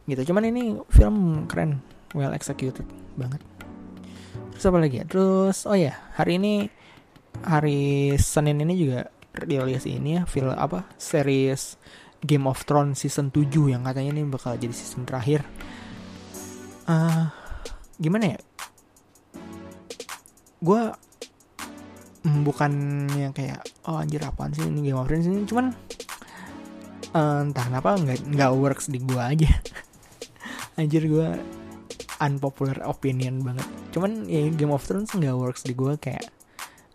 gitu. 0.08 0.32
Cuman 0.32 0.48
ini 0.48 0.80
film 0.88 1.50
keren 1.52 1.84
well 2.16 2.32
executed 2.32 2.88
banget. 3.20 3.44
Terus 4.56 4.66
apa 4.72 4.78
lagi 4.80 5.04
ya? 5.04 5.06
Terus 5.10 5.68
oh 5.68 5.76
ya 5.76 6.00
hari 6.16 6.40
ini 6.40 6.72
hari 7.44 8.16
Senin 8.16 8.64
ini 8.64 8.80
juga 8.80 9.12
rilis 9.36 9.84
ini 9.84 10.16
ya 10.16 10.24
film 10.24 10.56
apa 10.56 10.88
series 10.96 11.76
Game 12.22 12.46
of 12.48 12.64
Thrones 12.64 13.02
season 13.02 13.34
7 13.34 13.72
yang 13.72 13.82
katanya 13.84 14.16
ini 14.16 14.24
bakal 14.28 14.56
jadi 14.56 14.72
season 14.72 15.04
terakhir. 15.04 15.44
Uh, 16.86 17.28
gimana 17.98 18.38
ya? 18.38 18.40
Gue 20.62 20.82
mm, 22.24 22.40
bukan 22.46 22.72
yang 23.14 23.34
kayak 23.34 23.66
oh 23.90 24.00
anjir 24.00 24.22
apaan 24.24 24.54
sih 24.54 24.66
ini 24.66 24.92
Game 24.92 25.00
of 25.00 25.10
Thrones 25.10 25.28
ini? 25.28 25.44
Cuman 25.44 25.74
uh, 27.12 27.44
entah 27.44 27.66
kenapa 27.66 27.98
nggak 28.00 28.32
nggak 28.32 28.52
works 28.56 28.88
di 28.88 29.02
gue 29.02 29.22
aja. 29.22 29.52
Anjir 30.80 31.08
gue 31.08 31.30
unpopular 32.20 32.84
opinion 32.86 33.44
banget. 33.44 33.68
Cuman 33.96 34.28
ya 34.28 34.48
Game 34.54 34.72
of 34.72 34.84
Thrones 34.84 35.12
nggak 35.12 35.36
works 35.36 35.64
di 35.66 35.74
gue 35.74 35.96
kayak 35.98 36.36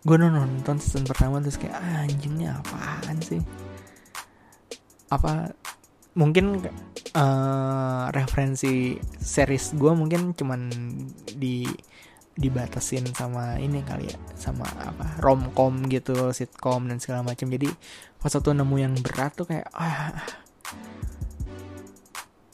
gue 0.01 0.17
nonton 0.17 0.81
season 0.81 1.05
pertama 1.05 1.37
terus 1.45 1.61
kayak 1.61 1.77
ah, 1.77 2.09
anjingnya 2.09 2.57
apaan 2.57 3.21
sih 3.21 3.37
apa 5.11 5.51
mungkin 6.15 6.59
uh, 7.15 8.11
referensi 8.11 8.99
series 9.19 9.75
gue 9.75 9.91
mungkin 9.91 10.31
cuman 10.35 10.71
di 11.35 11.67
dibatasin 12.31 13.11
sama 13.11 13.59
ini 13.59 13.83
kali 13.83 14.07
ya 14.07 14.17
sama 14.39 14.63
apa 14.79 15.19
romcom 15.19 15.83
gitu 15.91 16.31
sitcom 16.31 16.87
dan 16.87 16.97
segala 17.03 17.27
macam. 17.27 17.51
Jadi 17.51 17.67
pas 18.17 18.31
waktu 18.31 18.55
nemu 18.55 18.75
yang 18.79 18.93
berat 19.03 19.35
tuh 19.35 19.45
kayak 19.45 19.67
ah 19.75 20.15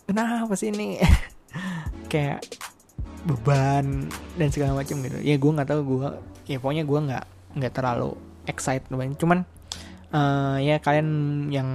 kenapa 0.09 0.53
sih 0.57 0.73
ini? 0.73 0.97
Kayak 2.11 2.39
beban 3.27 4.07
dan 4.39 4.47
segala 4.47 4.79
macam 4.79 5.03
gitu. 5.03 5.19
Ya 5.19 5.35
gue 5.35 5.51
nggak 5.51 5.67
tahu 5.67 5.81
gue 5.83 6.07
ya 6.47 6.57
pokoknya 6.63 6.87
gue 6.87 6.99
nggak 7.11 7.25
nggak 7.59 7.73
terlalu 7.75 8.15
excited 8.47 8.87
cuman 9.19 9.43
uh, 10.11 10.57
ya 10.61 10.79
kalian 10.79 11.09
yang 11.51 11.69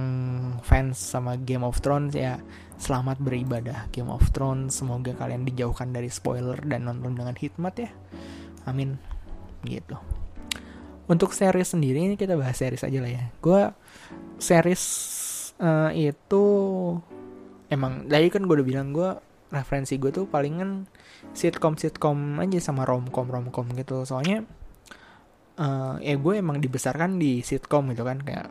fans 0.65 0.97
sama 0.97 1.37
Game 1.37 1.65
of 1.65 1.81
Thrones 1.83 2.17
ya 2.17 2.41
selamat 2.77 3.21
beribadah 3.21 3.87
Game 3.93 4.09
of 4.09 4.33
Thrones. 4.33 4.75
Semoga 4.75 5.13
kalian 5.15 5.45
dijauhkan 5.45 5.93
dari 5.93 6.09
spoiler 6.09 6.57
dan 6.65 6.89
nonton 6.89 7.15
dengan 7.15 7.35
hikmat 7.37 7.73
ya. 7.79 7.89
Amin. 8.65 8.97
Gitu. 9.63 9.95
Untuk 11.07 11.35
series 11.35 11.75
sendiri 11.75 11.99
ini 11.99 12.15
kita 12.15 12.35
bahas 12.39 12.57
series 12.57 12.83
aja 12.83 12.99
lah 13.03 13.11
ya. 13.11 13.23
Gue 13.43 13.71
series 14.39 14.83
uh, 15.59 15.91
itu 15.91 16.43
emang 17.71 18.07
tadi 18.07 18.27
kan 18.31 18.43
gue 18.47 18.55
udah 18.59 18.67
bilang 18.67 18.91
gue 18.95 19.11
referensi 19.53 20.01
gue 20.01 20.09
tuh 20.09 20.25
palingan 20.25 20.89
sitcom 21.37 21.77
sitcom 21.77 22.41
aja 22.41 22.59
sama 22.59 22.83
romcom 22.83 23.29
romcom 23.29 23.67
gitu. 23.77 24.03
Soalnya 24.03 24.43
uh, 25.59 25.99
ya 26.01 26.15
gue 26.17 26.33
emang 26.39 26.57
dibesarkan 26.61 27.21
di 27.21 27.43
sitcom 27.45 27.91
gitu 27.93 28.05
kan 28.05 28.21
kayak 28.21 28.47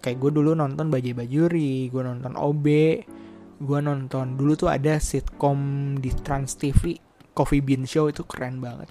kayak 0.00 0.16
gue 0.16 0.30
dulu 0.32 0.56
nonton 0.56 0.88
Bajai 0.88 1.12
Bajuri 1.12 1.92
gue 1.92 2.02
nonton 2.02 2.34
OB 2.34 2.66
gue 3.60 3.78
nonton 3.84 4.40
dulu 4.40 4.56
tuh 4.56 4.72
ada 4.72 4.96
sitcom 4.96 5.94
di 6.00 6.08
Trans 6.24 6.56
TV 6.56 6.96
Coffee 7.36 7.62
Bean 7.62 7.86
Show 7.86 8.10
itu 8.10 8.26
keren 8.26 8.58
banget. 8.58 8.90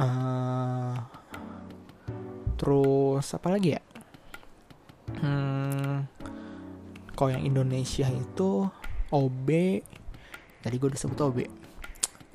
Uh, 0.00 0.96
terus 2.56 3.26
apa 3.36 3.48
lagi 3.52 3.76
ya? 3.76 3.82
Hmm, 5.20 6.08
kalau 7.12 7.36
yang 7.36 7.44
Indonesia 7.44 8.08
itu 8.08 8.64
OB 9.12 9.48
tadi 10.60 10.74
gue 10.76 10.88
udah 10.88 11.00
sebut 11.00 11.18
OB 11.20 11.38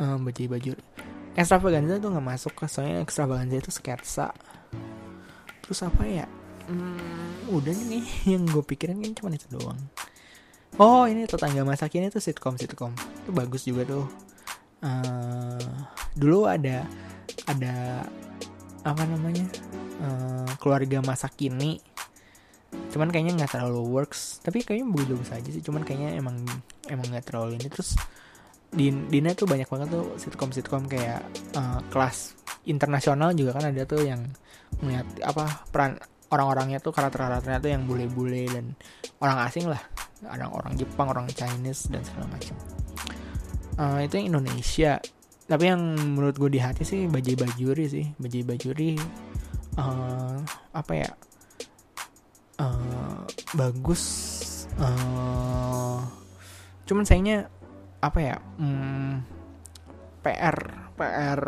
um, 0.01 0.19
Bajai 0.25 0.49
Bajuri 0.49 0.83
extravaganza 1.35 1.99
tuh 1.99 2.09
nggak 2.15 2.25
masuk 2.25 2.53
soalnya 2.65 3.03
extravaganza 3.03 3.55
itu 3.59 3.71
sketsa 3.71 4.31
terus 5.65 5.81
apa 5.81 6.05
ya? 6.05 6.25
Hmm, 6.69 7.49
udah 7.49 7.73
nih 7.73 8.05
yang 8.37 8.45
gue 8.45 8.61
pikirin 8.61 9.01
kan 9.01 9.11
cuma 9.17 9.29
itu 9.33 9.49
doang. 9.49 9.77
Oh 10.77 11.09
ini 11.09 11.25
tetangga 11.25 11.65
masa 11.65 11.89
kini 11.89 12.13
tuh 12.13 12.21
sitcom 12.21 12.59
sitcom 12.59 12.93
itu 12.93 13.31
bagus 13.33 13.65
juga 13.65 13.83
tuh. 13.85 14.05
Uh, 14.85 15.57
dulu 16.13 16.45
ada 16.45 16.85
ada 17.49 18.05
apa 18.85 19.03
namanya? 19.09 19.45
Uh, 19.97 20.49
keluarga 20.61 21.01
masa 21.01 21.31
kini 21.31 21.81
cuman 22.91 23.07
kayaknya 23.11 23.33
nggak 23.41 23.57
terlalu 23.57 23.81
works. 23.87 24.39
Tapi 24.45 24.61
kayaknya 24.61 24.85
bagus-bagus 24.91 25.31
aja 25.33 25.49
sih. 25.49 25.63
Cuman 25.65 25.81
kayaknya 25.81 26.19
emang 26.19 26.45
emang 26.91 27.07
nggak 27.09 27.25
terlalu 27.25 27.57
ini. 27.57 27.67
Terus 27.71 27.97
di 28.71 28.91
Dina 28.91 29.31
tuh 29.37 29.47
banyak 29.47 29.69
banget 29.69 29.87
tuh 29.93 30.05
sitkom-sitkom 30.17 30.89
kayak 30.89 31.21
uh, 31.55 31.79
kelas 31.89 32.35
internasional 32.65 33.31
juga 33.37 33.57
kan 33.57 33.69
ada 33.69 33.85
tuh 33.85 34.01
yang 34.03 34.25
melihat 34.81 35.05
apa 35.23 35.65
peran 35.69 35.95
orang-orangnya 36.33 36.81
tuh 36.81 36.91
karakter-karakternya 36.91 37.59
tuh 37.61 37.71
yang 37.71 37.83
bule-bule 37.85 38.49
dan 38.49 38.75
orang 39.21 39.37
asing 39.45 39.69
lah. 39.69 39.81
Ada 40.25 40.49
orang 40.49 40.73
Jepang 40.73 41.11
orang 41.13 41.29
Chinese 41.29 41.87
dan 41.87 42.01
segala 42.01 42.25
macam. 42.33 42.55
Uh, 43.77 43.99
itu 44.01 44.17
yang 44.17 44.35
Indonesia. 44.35 44.97
Tapi 45.45 45.63
yang 45.69 45.81
menurut 46.17 46.35
gue 46.41 46.49
di 46.49 46.59
hati 46.59 46.81
sih 46.81 47.05
Bajai 47.05 47.37
Bajuri 47.37 47.85
sih. 47.85 48.05
Bajai 48.17 48.41
Bajuri 48.41 48.97
uh, 49.79 50.37
apa 50.71 50.93
ya 50.95 51.09
uh, 52.59 53.23
bagus 53.55 54.03
uh, 54.79 55.99
cuman 56.85 57.03
sayangnya 57.03 57.49
apa 58.05 58.19
ya 58.21 58.37
hmm, 58.37 59.13
PR 60.21 60.57
PR 60.97 61.41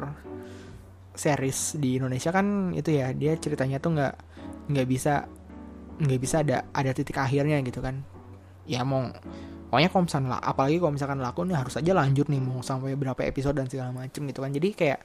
series 1.18 1.82
di 1.82 1.98
Indonesia 1.98 2.30
kan 2.30 2.72
itu 2.78 2.94
ya 2.94 3.10
dia 3.12 3.34
ceritanya 3.38 3.82
tuh 3.82 3.98
nggak 3.98 4.14
nggak 4.70 4.88
bisa 4.88 5.26
nggak 5.98 6.20
bisa 6.22 6.46
ada 6.46 6.70
ada 6.70 6.92
titik 6.94 7.18
akhirnya 7.18 7.58
gitu 7.66 7.82
kan. 7.82 8.06
Ya 8.70 8.86
mau 8.86 9.10
pokoknya 9.68 9.90
kalau 9.90 10.04
misalkan 10.06 10.30
lah 10.30 10.40
apalagi 10.40 10.78
kalau 10.78 10.94
misalkan 10.94 11.20
laku 11.20 11.42
nih 11.50 11.58
harus 11.58 11.76
aja 11.76 11.92
lanjut 11.98 12.30
nih 12.30 12.40
mau 12.40 12.62
sampai 12.62 12.94
berapa 12.94 13.18
episode 13.26 13.58
dan 13.58 13.66
segala 13.66 13.90
macem 13.90 14.22
gitu 14.30 14.46
kan. 14.46 14.54
Jadi 14.54 14.70
kayak 14.78 15.02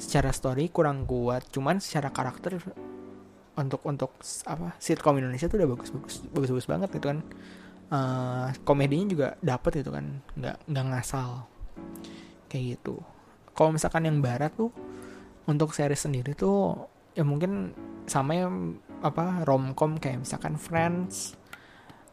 secara 0.00 0.32
story 0.32 0.72
kurang 0.72 1.04
kuat 1.04 1.44
cuman 1.52 1.78
secara 1.78 2.08
karakter 2.08 2.56
untuk 3.60 3.84
untuk 3.84 4.16
apa 4.48 4.72
sitcom 4.80 5.20
Indonesia 5.20 5.44
tuh 5.50 5.60
udah 5.60 5.68
bagus 5.76 5.92
bagus 5.92 6.14
bagus 6.32 6.50
bagus 6.56 6.66
banget 6.70 6.88
gitu 6.96 7.06
kan 7.12 7.20
uh, 7.90 8.54
komedinya 8.62 9.06
juga 9.10 9.28
dapet 9.42 9.82
gitu 9.82 9.90
kan 9.92 10.22
nggak 10.38 10.56
nggak 10.70 10.86
ngasal. 10.94 11.46
Kayak 12.50 12.78
gitu. 12.78 13.02
Kalau 13.52 13.70
misalkan 13.74 14.06
yang 14.06 14.22
barat 14.22 14.54
tuh 14.54 14.72
untuk 15.44 15.74
series 15.74 16.00
sendiri 16.00 16.32
tuh 16.32 16.86
ya 17.12 17.26
mungkin 17.26 17.74
sama 18.06 18.38
yang 18.38 18.78
apa 19.02 19.42
romcom 19.44 19.98
kayak 19.98 20.22
misalkan 20.22 20.54
Friends 20.54 21.34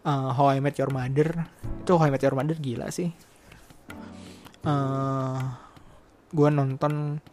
uh, 0.05 0.33
How 0.33 0.57
I 0.57 0.59
Met 0.59 0.77
Your 0.81 0.89
Mother. 0.89 1.47
Itu 1.85 1.95
How 1.97 2.09
I 2.09 2.13
Met 2.13 2.25
Your 2.25 2.35
Mother 2.35 2.57
gila 2.57 2.89
sih. 2.89 3.13
Uh, 4.67 4.67
eh, 4.67 5.39
gue 6.33 6.49
nonton 6.51 7.23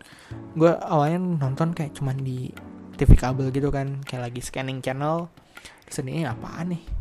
gue 0.55 0.71
awalnya 0.71 1.19
nonton 1.19 1.75
kayak 1.75 1.99
cuman 1.99 2.23
di 2.23 2.55
TV 2.95 3.19
kabel 3.19 3.51
gitu 3.51 3.75
kan 3.75 4.05
kayak 4.07 4.31
lagi 4.31 4.41
scanning 4.45 4.79
channel. 4.85 5.33
Terus 5.89 6.07
ini 6.07 6.25
apaan 6.25 6.75
nih 6.75 6.94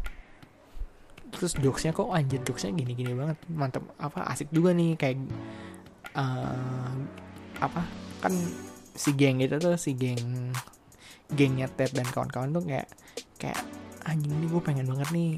terus 1.34 1.58
jokesnya 1.58 1.92
kok 1.92 2.14
anjir 2.14 2.40
jokesnya 2.46 2.72
gini-gini 2.78 3.18
banget. 3.18 3.38
Mantep 3.50 3.84
apa 3.98 4.30
asik 4.30 4.54
juga 4.54 4.72
nih 4.72 4.96
kayak 4.96 5.18
uh, 6.14 6.94
apa 7.60 7.82
kan 8.22 8.34
si 8.94 9.12
geng 9.18 9.42
itu 9.42 9.58
tuh 9.58 9.76
si 9.76 9.98
geng 9.98 10.54
gengnya 11.34 11.66
Ted 11.68 11.98
dan 11.98 12.06
kawan-kawan 12.06 12.54
tuh 12.54 12.64
kayak 12.64 12.88
kayak 13.42 13.60
anjing 14.06 14.32
ini 14.32 14.46
gue 14.52 14.62
pengen 14.62 14.86
banget 14.86 15.10
nih 15.16 15.30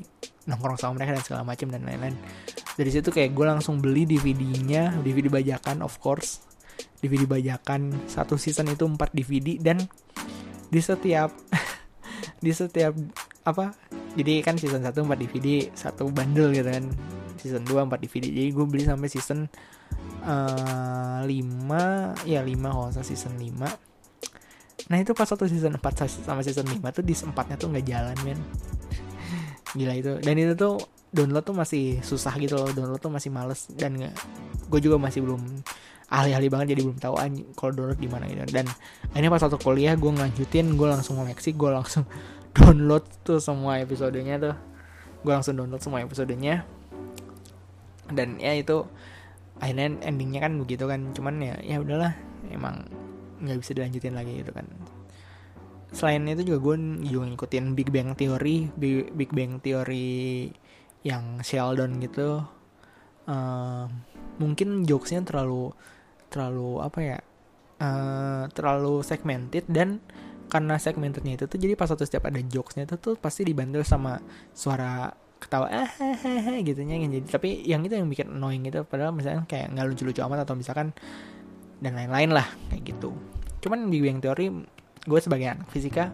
nongkrong 0.45 0.77
sama 0.77 0.97
mereka 0.99 1.17
dan 1.17 1.23
segala 1.23 1.43
macam 1.45 1.67
dan 1.71 1.81
lain-lain. 1.86 2.17
Dari 2.75 2.91
situ 2.91 3.10
kayak 3.10 3.31
gue 3.31 3.45
langsung 3.45 3.79
beli 3.79 4.03
DVD-nya 4.03 4.99
DVD 5.01 5.31
bajakan 5.31 5.81
of 5.86 5.97
course. 6.01 6.43
DVD 6.99 7.23
bajakan 7.29 7.93
satu 8.10 8.36
season 8.36 8.67
itu 8.73 8.84
4 8.84 8.97
DVD 9.13 9.62
dan 9.62 9.77
di 10.69 10.81
setiap 10.81 11.31
di 12.45 12.51
setiap 12.51 12.93
apa 13.45 13.71
jadi 14.15 14.34
kan 14.41 14.56
season 14.56 14.82
1 14.82 14.95
4 14.95 15.12
DVD 15.19 15.47
satu 15.75 16.08
bundle 16.08 16.56
gitu 16.56 16.67
kan. 16.71 16.88
Season 17.36 17.62
2 17.62 17.71
4 17.91 17.99
DVD 17.99 18.25
jadi 18.32 18.49
gue 18.56 18.65
beli 18.65 18.84
sampai 18.88 19.12
season 19.12 19.45
uh, 20.25 21.21
eh, 21.21 21.30
5 21.30 22.25
ya 22.25 22.41
5 22.41 22.56
kalau 22.63 22.89
usah 22.89 23.06
season 23.06 23.38
5 23.38 23.86
nah 24.86 25.01
itu 25.01 25.17
pas 25.17 25.25
satu 25.25 25.49
season 25.49 25.82
4 25.82 26.25
sama 26.30 26.45
season 26.45 26.67
5 26.69 26.78
tuh 26.93 27.01
di 27.01 27.17
sempatnya 27.17 27.58
tuh 27.58 27.73
nggak 27.73 27.86
jalan 27.89 28.17
men. 28.21 28.39
Gila 29.73 29.93
itu. 29.97 30.13
Dan 30.21 30.38
itu 30.38 30.54
tuh 30.54 30.78
download 31.10 31.41
tuh 31.41 31.58
masih 31.58 32.06
susah 32.06 32.38
gitu 32.38 32.54
loh. 32.54 32.69
Download 32.69 33.01
tuh 33.01 33.10
masih 33.10 33.34
males 33.34 33.65
dan 33.73 33.97
gue 34.69 34.80
juga 34.80 35.01
masih 35.01 35.25
belum 35.25 35.41
ahli-ahli 36.06 36.47
banget 36.54 36.78
jadi 36.78 36.82
belum 36.86 36.99
tahu 37.01 37.15
kalau 37.58 37.71
download 37.73 37.97
di 37.97 38.06
mana 38.06 38.30
gitu. 38.30 38.45
Dan 38.54 38.69
ini 39.17 39.25
pas 39.25 39.41
waktu 39.41 39.58
kuliah 39.58 39.97
gue 39.97 40.12
ngelanjutin 40.13 40.78
gue 40.78 40.88
langsung 40.88 41.17
ngoleksi 41.17 41.58
gue 41.58 41.69
langsung 41.73 42.06
download 42.56 43.06
tuh 43.28 43.44
semua 43.44 43.84
episodenya 43.84 44.39
tuh. 44.39 44.56
Gue 45.22 45.34
langsung 45.36 45.60
download 45.60 45.84
semua 45.84 46.02
episodenya. 46.02 46.63
Dan 48.10 48.39
ya 48.39 48.56
itu 48.56 48.88
akhirnya 49.60 50.00
endingnya 50.02 50.41
kan 50.46 50.56
begitu 50.58 50.88
kan. 50.88 51.12
Cuman 51.12 51.44
ya 51.44 51.56
ya 51.62 51.78
udahlah 51.84 52.15
emang 52.50 52.88
nggak 53.44 53.60
bisa 53.60 53.72
dilanjutin 53.76 54.15
lagi 54.15 54.39
gitu 54.39 54.52
kan. 54.56 54.65
Selain 55.91 56.24
itu 56.28 56.44
juga 56.44 56.60
gue 56.72 56.76
juga 57.08 57.26
ngikutin 57.32 57.65
Big 57.76 57.88
Bang 57.91 58.20
Theory 58.20 58.68
Big, 58.76 59.32
Bang 59.32 59.63
Theory 59.63 60.52
yang 61.04 61.39
Sheldon 61.44 62.00
gitu. 62.00 62.44
Uh, 63.26 63.89
mungkin 64.38 64.86
jokesnya 64.86 65.26
terlalu 65.26 65.74
terlalu 66.30 66.84
apa 66.84 67.00
ya 67.02 67.18
uh, 67.82 68.44
terlalu 68.52 69.02
segmented 69.02 69.65
dan 69.72 70.04
karena 70.45 70.77
segmentednya 70.77 71.41
itu 71.41 71.45
tuh 71.49 71.58
jadi 71.58 71.73
pas 71.73 71.89
satu 71.89 72.05
setiap 72.05 72.29
ada 72.29 72.38
jokesnya 72.38 72.86
itu 72.86 72.95
tuh 73.01 73.17
pasti 73.17 73.41
dibantu 73.41 73.81
sama 73.81 74.21
suara 74.53 75.10
ketawa 75.41 75.67
ah 75.67 75.89
gitu 76.63 76.81
nya 76.86 76.95
jadi 77.01 77.27
tapi 77.27 77.65
yang 77.65 77.84
itu 77.84 77.97
yang 77.97 78.08
bikin 78.08 78.31
annoying 78.34 78.65
gitu 78.65 78.86
padahal 78.88 79.12
misalnya 79.12 79.43
kayak 79.49 79.73
nggak 79.73 79.86
lucu-lucu 79.89 80.21
amat 80.23 80.47
atau 80.47 80.55
misalkan 80.55 80.95
dan 81.79 81.93
lain-lain 81.95 82.31
lah 82.31 82.47
kayak 82.71 82.95
gitu. 82.95 83.12
Cuman 83.60 83.91
di 83.91 83.99
Bang 83.99 84.23
Teori 84.23 84.47
gue 85.05 85.19
sebagai 85.21 85.47
anak 85.51 85.67
fisika 85.69 86.10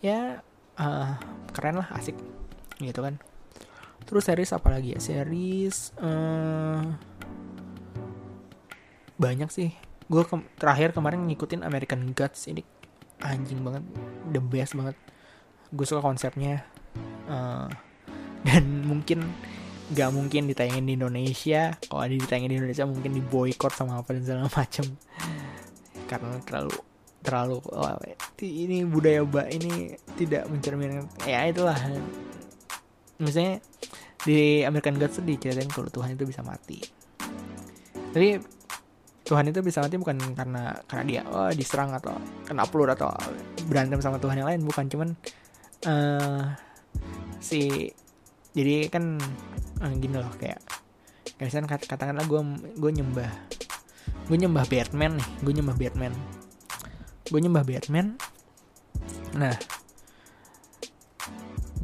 ya 0.00 0.40
uh, 0.80 1.12
keren 1.52 1.78
lah 1.78 1.88
asik 1.94 2.16
gitu 2.80 3.00
kan. 3.04 3.20
Terus 4.08 4.24
series 4.24 4.50
apa 4.56 4.68
lagi 4.72 4.96
ya? 4.96 4.98
Series 4.98 5.92
uh, 6.00 6.82
banyak 9.20 9.50
sih. 9.52 9.70
Gue 10.10 10.26
ke 10.26 10.34
terakhir 10.58 10.96
kemarin 10.96 11.22
ngikutin 11.28 11.62
American 11.62 12.16
Gods 12.16 12.48
ini 12.50 12.64
anjing 13.24 13.60
banget 13.62 13.84
the 14.32 14.42
best 14.42 14.76
banget. 14.76 14.96
Gue 15.70 15.86
suka 15.86 16.02
konsepnya 16.02 16.66
uh, 17.30 17.70
dan 18.46 18.64
mungkin 18.84 19.24
gak 19.90 20.10
mungkin 20.14 20.46
ditayangin 20.50 20.86
di 20.86 20.94
Indonesia. 20.98 21.74
Kalau 21.86 22.02
ada 22.02 22.14
ditayangin 22.14 22.50
di 22.50 22.56
Indonesia 22.58 22.84
mungkin 22.86 23.12
di 23.14 23.22
boykot 23.22 23.72
sama 23.74 24.00
apa 24.00 24.14
dan 24.14 24.22
segala 24.26 24.50
macem. 24.50 24.86
Karena 26.06 26.38
terlalu 26.42 26.74
terlalu 27.20 27.60
oh, 27.76 28.00
ini 28.40 28.88
budaya 28.88 29.20
mbak 29.20 29.52
ini 29.52 29.92
tidak 30.16 30.48
mencerminkan 30.48 31.04
ya 31.28 31.44
itulah. 31.44 31.76
Misalnya 33.20 33.60
di 34.24 34.64
American 34.64 34.96
Gods 34.96 35.20
diceritain 35.20 35.68
kalau 35.68 35.92
Tuhan 35.92 36.16
itu 36.16 36.24
bisa 36.24 36.40
mati. 36.40 36.80
Tapi 38.10 38.40
Tuhan 39.30 39.46
itu 39.46 39.62
bisa 39.62 39.78
mati 39.78 39.94
bukan 39.94 40.18
karena 40.34 40.74
karena 40.90 41.04
dia 41.06 41.22
oh 41.30 41.54
diserang 41.54 41.94
atau 41.94 42.18
kena 42.42 42.66
peluru 42.66 42.98
atau 42.98 43.14
berantem 43.70 44.02
sama 44.02 44.18
Tuhan 44.18 44.42
yang 44.42 44.50
lain 44.50 44.66
bukan. 44.66 44.90
Cuman 44.90 45.08
uh, 45.86 46.50
si 47.38 47.94
jadi 48.50 48.90
kan 48.90 49.22
uh, 49.86 49.94
gini 49.94 50.18
loh 50.18 50.34
kayak 50.34 50.58
kayak 51.38 51.46
misalnya 51.46 51.78
kat, 51.78 51.86
katakanlah 51.86 52.26
gue 52.26 52.42
gue 52.74 52.90
nyembah 52.90 53.30
gue 54.26 54.36
nyembah 54.42 54.66
Batman 54.66 55.14
nih 55.22 55.28
gue 55.46 55.52
nyembah 55.62 55.76
Batman. 55.78 56.12
Gue 57.30 57.38
nyembah 57.38 57.62
Batman. 57.62 58.18
Nah 59.38 59.54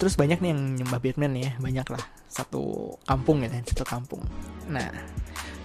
terus 0.03 0.19
banyak 0.19 0.43
nih 0.43 0.51
yang 0.51 0.83
nyembah 0.83 0.99
Batman 0.99 1.33
ya 1.39 1.55
banyak 1.63 1.87
lah 1.95 2.03
satu 2.27 2.91
kampung 3.07 3.47
ya 3.47 3.55
satu 3.63 3.87
kampung. 3.87 4.27
Nah 4.67 4.91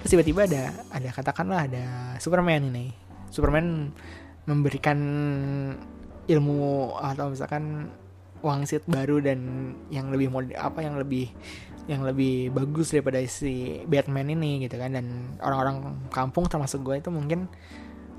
terus 0.01 0.17
tiba-tiba 0.17 0.49
ada 0.49 0.63
ada 0.89 1.09
katakanlah 1.13 1.69
ada 1.69 1.85
Superman 2.17 2.67
ini. 2.73 2.91
Superman 3.31 3.93
memberikan 4.49 4.99
ilmu 6.25 6.93
atau 6.97 7.31
misalkan 7.31 7.93
wangsit 8.41 8.81
baru 8.89 9.21
dan 9.21 9.71
yang 9.93 10.09
lebih 10.09 10.33
mod 10.33 10.49
apa 10.57 10.81
yang 10.81 10.97
lebih 10.97 11.29
yang 11.85 12.01
lebih 12.05 12.49
bagus 12.53 12.93
daripada 12.93 13.21
si 13.25 13.81
Batman 13.85 14.33
ini 14.33 14.65
gitu 14.65 14.81
kan. 14.81 14.97
Dan 14.97 15.37
orang-orang 15.41 16.09
kampung 16.09 16.49
termasuk 16.49 16.81
gue 16.81 17.01
itu 17.01 17.09
mungkin 17.13 17.45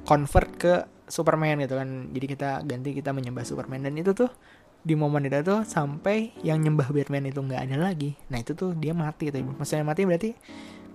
convert 0.06 0.50
ke 0.58 0.74
Superman 1.06 1.62
gitu 1.62 1.74
kan. 1.78 2.10
Jadi 2.14 2.26
kita 2.26 2.50
ganti 2.66 2.94
kita 2.94 3.10
menyembah 3.10 3.42
Superman. 3.42 3.86
Dan 3.86 3.98
itu 3.98 4.14
tuh 4.14 4.30
di 4.82 4.98
momen 4.98 5.30
itu 5.30 5.38
tuh 5.46 5.62
sampai 5.62 6.34
yang 6.42 6.58
nyembah 6.58 6.90
Batman 6.90 7.30
itu 7.30 7.38
nggak 7.38 7.70
ada 7.70 7.76
lagi. 7.78 8.18
Nah 8.30 8.42
itu 8.42 8.54
tuh 8.58 8.74
dia 8.74 8.90
mati 8.94 9.30
tuh 9.30 9.42
maksudnya 9.42 9.86
mati 9.86 10.02
berarti 10.02 10.30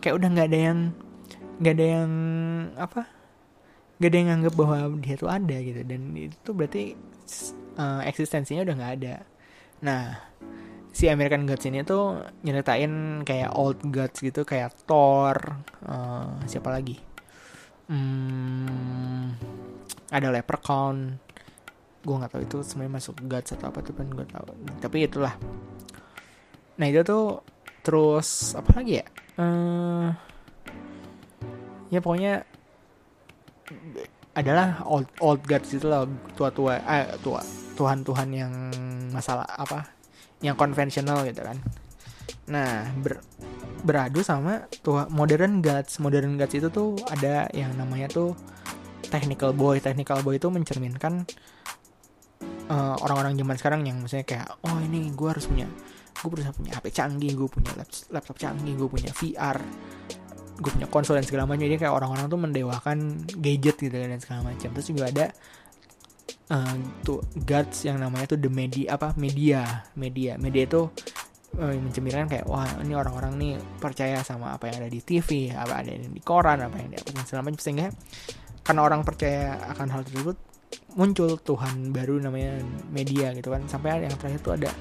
kayak 0.01 0.15
udah 0.17 0.29
nggak 0.29 0.47
ada 0.53 0.59
yang 0.71 0.79
nggak 1.57 1.73
ada 1.73 1.85
yang 1.85 2.11
apa 2.77 3.01
nggak 3.97 4.09
ada 4.13 4.17
yang 4.17 4.27
nganggap 4.29 4.53
bahwa 4.53 4.77
dia 5.01 5.15
tuh 5.17 5.29
ada 5.29 5.57
gitu. 5.57 5.81
Dan 5.81 6.01
itu 6.13 6.49
berarti 6.53 6.83
uh, 7.81 8.01
eksistensinya 8.05 8.61
udah 8.61 8.75
nggak 8.77 8.93
ada. 9.01 9.15
Nah 9.81 10.03
si 10.93 11.05
American 11.09 11.45
Gods 11.45 11.65
ini 11.69 11.85
tuh 11.85 12.21
nyeritain 12.41 13.21
kayak 13.21 13.53
old 13.53 13.77
gods 13.93 14.17
gitu 14.21 14.41
kayak 14.45 14.73
Thor 14.85 15.37
uh, 15.85 16.41
siapa 16.45 16.69
lagi? 16.69 16.97
Hmm, 17.87 19.33
ada 20.13 20.29
leprechaun. 20.29 21.17
Gue 22.05 22.15
nggak 22.15 22.31
tahu 22.37 22.41
itu 22.45 22.57
sebenarnya 22.63 22.93
masuk 23.01 23.15
gods 23.25 23.53
atau 23.57 23.73
apa 23.73 23.79
tuh 23.81 23.93
kan 23.97 24.07
gue 24.13 24.25
tahu. 24.29 24.45
Tapi 24.77 24.97
itulah. 25.09 25.33
Nah 26.77 26.85
itu 26.85 27.01
tuh 27.01 27.41
terus 27.81 28.53
apa 28.53 28.83
lagi 28.83 28.99
ya 29.01 29.07
uh, 29.37 30.09
ya 31.87 31.99
pokoknya 32.03 32.43
adalah 34.37 34.85
old 34.85 35.09
old 35.17 35.41
gods 35.49 35.73
itu 35.73 35.89
lah 35.89 36.05
tua 36.37 36.53
tua 36.53 36.77
eh, 36.77 37.09
tua 37.25 37.41
tuhan 37.73 38.05
tuhan 38.05 38.29
yang 38.29 38.53
masalah 39.09 39.49
apa 39.49 39.89
yang 40.45 40.53
konvensional 40.53 41.25
gitu 41.25 41.41
kan. 41.41 41.57
Nah 42.53 42.85
ber, 43.01 43.25
beradu 43.81 44.21
sama 44.21 44.69
tua 44.85 45.09
modern 45.09 45.65
gods. 45.65 45.97
Modern 45.97 46.37
gods 46.37 46.53
itu 46.53 46.69
tuh 46.69 46.93
ada 47.09 47.49
yang 47.53 47.73
namanya 47.73 48.13
tuh 48.13 48.37
technical 49.09 49.57
boy. 49.57 49.81
Technical 49.81 50.21
boy 50.21 50.37
itu 50.37 50.53
mencerminkan 50.53 51.25
orang 52.69 52.93
eh, 52.93 52.95
orang-orang 53.01 53.33
zaman 53.39 53.55
sekarang 53.57 53.81
yang 53.87 53.97
misalnya 54.03 54.25
kayak 54.27 54.47
oh 54.61 54.77
ini 54.83 55.09
gue 55.15 55.27
harus 55.31 55.47
punya 55.47 55.67
gue 56.25 56.41
harus 56.41 56.57
punya 56.57 56.73
HP 56.73 56.85
canggih 56.89 57.31
gue 57.37 57.47
punya 57.49 57.71
laptop, 58.09 58.35
canggih 58.41 58.73
gue 58.73 58.89
punya 58.89 59.11
VR 59.13 59.57
gue 60.57 60.71
punya 60.73 60.89
konsol 60.89 61.21
dan 61.21 61.25
segala 61.25 61.45
macam. 61.45 61.69
Jadi 61.69 61.77
kayak 61.77 61.93
orang-orang 61.93 62.25
tuh 62.27 62.39
mendewakan 62.41 62.97
gadget 63.37 63.77
gitu 63.77 63.93
dan 63.93 64.17
segala 64.17 64.53
macam. 64.53 64.69
Terus 64.73 64.87
juga 64.89 65.03
ada 65.09 65.25
uh, 66.49 66.75
tuh 67.05 67.21
gods 67.45 67.85
yang 67.85 68.01
namanya 68.01 68.33
tuh 68.35 68.39
the 68.41 68.49
media 68.49 68.97
apa? 68.97 69.13
Media 69.15 69.85
media. 69.93 70.35
Media 70.41 70.65
itu 70.65 70.89
uh, 71.61 71.73
mencerminkan 71.77 72.25
kayak 72.25 72.45
wah 72.49 72.65
ini 72.81 72.97
orang-orang 72.97 73.37
nih 73.37 73.53
percaya 73.77 74.25
sama 74.25 74.57
apa 74.57 74.73
yang 74.73 74.85
ada 74.85 74.89
di 74.89 75.01
TV 75.01 75.53
apa 75.53 75.85
ada 75.85 75.93
di 75.93 76.21
koran 76.25 76.65
apa 76.65 76.75
yang 76.81 76.89
di 76.89 76.97
apa 76.97 77.21
segala 77.23 77.45
macam. 77.45 77.61
Sehingga 77.61 77.87
karena 78.65 78.81
orang 78.81 79.01
percaya 79.05 79.61
akan 79.77 79.87
hal 79.93 80.01
tersebut 80.09 80.37
muncul 80.97 81.37
Tuhan 81.37 81.93
baru 81.93 82.17
namanya 82.17 82.65
media 82.89 83.29
gitu 83.37 83.53
kan. 83.53 83.61
Sampai 83.69 84.01
yang 84.01 84.17
terakhir 84.17 84.41
tuh 84.41 84.57
ada 84.57 84.73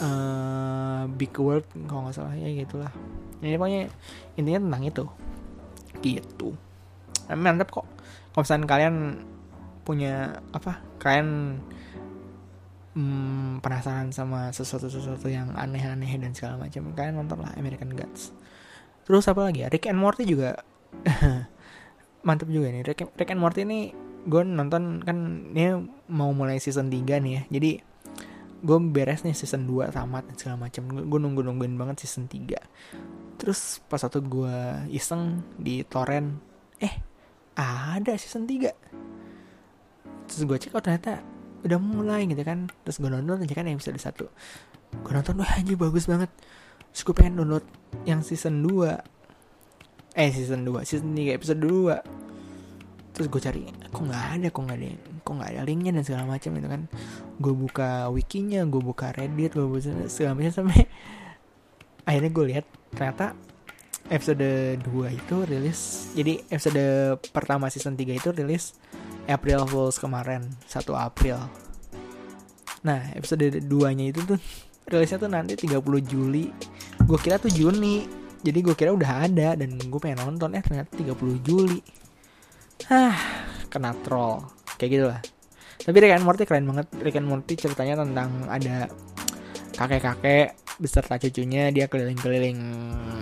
uh, 0.00 1.04
big 1.14 1.32
world 1.36 1.64
kalau 1.86 2.08
nggak 2.08 2.16
salah 2.16 2.34
ya 2.34 2.48
gitulah. 2.52 2.92
Ini 3.40 3.56
pokoknya 3.56 3.80
intinya 4.36 4.60
tentang 4.68 4.82
itu. 4.84 5.04
Gitu. 6.00 6.48
Mantap 7.30 7.68
kok. 7.70 7.86
Kalau 8.32 8.42
misalnya 8.42 8.66
kalian 8.66 8.96
punya 9.80 10.38
apa 10.52 10.78
kalian 11.00 11.58
hmm, 12.94 13.64
penasaran 13.64 14.12
sama 14.12 14.52
sesuatu 14.52 14.92
sesuatu 14.92 15.26
yang 15.26 15.54
aneh-aneh 15.56 16.20
dan 16.20 16.36
segala 16.36 16.60
macam 16.60 16.92
kalian 16.94 17.22
nonton 17.22 17.38
lah 17.42 17.52
American 17.56 17.94
Gods. 17.94 18.34
Terus 19.06 19.26
apa 19.26 19.50
lagi 19.50 19.66
ya? 19.66 19.68
Rick 19.70 19.90
and 19.90 19.98
Morty 19.98 20.26
juga. 20.26 20.60
Mantep 22.26 22.52
juga 22.52 22.68
nih 22.68 22.84
Rick, 22.84 23.16
Rick 23.16 23.32
and 23.32 23.40
Morty 23.40 23.64
ini 23.64 23.96
gue 24.28 24.42
nonton 24.44 25.00
kan 25.00 25.48
ini 25.56 25.88
mau 26.12 26.28
mulai 26.36 26.60
season 26.60 26.92
3 26.92 27.18
nih 27.24 27.32
ya. 27.32 27.42
Jadi 27.48 27.70
gue 28.60 28.78
beres 28.92 29.24
nih 29.24 29.32
season 29.32 29.64
2 29.64 29.92
tamat 29.92 30.28
dan 30.28 30.36
segala 30.36 30.56
macam 30.68 30.84
gue 30.88 31.20
nunggu 31.20 31.40
nungguin 31.40 31.74
banget 31.80 32.04
season 32.04 32.28
3 32.28 33.40
terus 33.40 33.80
pas 33.88 34.00
satu 34.00 34.20
gue 34.20 34.86
iseng 34.92 35.40
di 35.56 35.80
torrent 35.88 36.36
eh 36.80 36.94
ada 37.56 38.12
season 38.20 38.44
3 38.44 40.28
terus 40.28 40.42
gue 40.44 40.56
cek 40.60 40.76
oh 40.76 40.82
ternyata 40.84 41.24
udah 41.60 41.76
mulai 41.76 42.24
gitu 42.24 42.40
kan. 42.40 42.72
Terus 42.88 42.96
gue 43.04 43.10
nonton 43.12 43.44
aja 43.44 43.52
kan 43.52 43.68
episode 43.68 44.00
1 44.00 44.16
gue 44.90 45.12
nonton 45.14 45.38
wah 45.38 45.52
anjir 45.54 45.78
bagus 45.78 46.10
banget. 46.10 46.30
Terus 46.90 47.02
gue 47.06 47.14
pengen 47.14 47.38
download 47.38 47.66
yang 48.08 48.24
season 48.26 48.64
2 48.66 50.18
eh 50.18 50.30
season 50.34 50.66
2 50.66 50.82
season 50.82 51.14
3 51.14 51.38
episode 51.38 51.60
2 51.62 53.14
terus 53.14 53.26
gue 53.30 53.40
cari 53.42 53.62
kok 53.70 54.02
nggak 54.02 54.24
ada 54.38 54.48
kok 54.50 54.62
nggak 54.66 54.78
ada 54.78 54.86
kok 55.30 55.38
nggak 55.38 55.54
ada 55.54 55.62
linknya 55.62 55.94
dan 55.94 56.02
segala 56.02 56.26
macam 56.26 56.50
itu 56.58 56.66
kan. 56.66 56.82
Gue 57.38 57.54
buka 57.54 58.10
wikinya 58.10 58.66
gue 58.66 58.82
buka 58.82 59.14
reddit 59.14 59.54
gue 59.54 59.62
buka 59.62 60.10
segala 60.10 60.34
macam 60.34 60.50
sampai 60.50 60.90
akhirnya 62.10 62.30
gue 62.34 62.44
lihat 62.50 62.66
ternyata 62.90 63.38
episode 64.10 64.82
2 64.82 64.90
itu 65.14 65.36
rilis 65.46 66.10
jadi 66.18 66.42
episode 66.50 66.82
pertama 67.30 67.70
season 67.70 67.94
3 67.94 68.18
itu 68.18 68.28
rilis 68.34 68.74
April 69.30 69.62
Fools 69.70 70.02
kemarin 70.02 70.50
1 70.66 70.82
April. 70.98 71.38
Nah 72.82 73.14
episode 73.14 73.46
2 73.62 73.70
nya 73.94 74.04
itu 74.10 74.26
tuh 74.26 74.38
rilisnya 74.90 75.22
tuh 75.22 75.30
nanti 75.30 75.54
30 75.54 75.78
Juli. 76.02 76.50
Gue 77.06 77.18
kira 77.22 77.38
tuh 77.38 77.54
Juni 77.54 78.02
jadi 78.42 78.58
gue 78.58 78.74
kira 78.74 78.90
udah 78.90 79.30
ada 79.30 79.54
dan 79.54 79.78
gue 79.78 80.00
pengen 80.02 80.26
nonton 80.26 80.58
eh 80.58 80.62
ternyata 80.66 80.90
30 80.98 81.46
Juli. 81.46 81.78
Ah 82.90 83.14
kena 83.70 83.94
troll 84.02 84.59
kayak 84.80 84.92
gitu 84.96 85.06
lah. 85.12 85.20
Tapi 85.84 85.96
Rick 86.00 86.16
and 86.16 86.24
Morty 86.24 86.48
keren 86.48 86.64
banget. 86.64 86.88
Rick 87.04 87.20
and 87.20 87.28
Morty 87.28 87.52
ceritanya 87.60 88.00
tentang 88.00 88.48
ada 88.48 88.88
kakek-kakek 89.76 90.56
beserta 90.80 91.20
cucunya 91.20 91.68
dia 91.68 91.84
keliling-keliling 91.92 92.56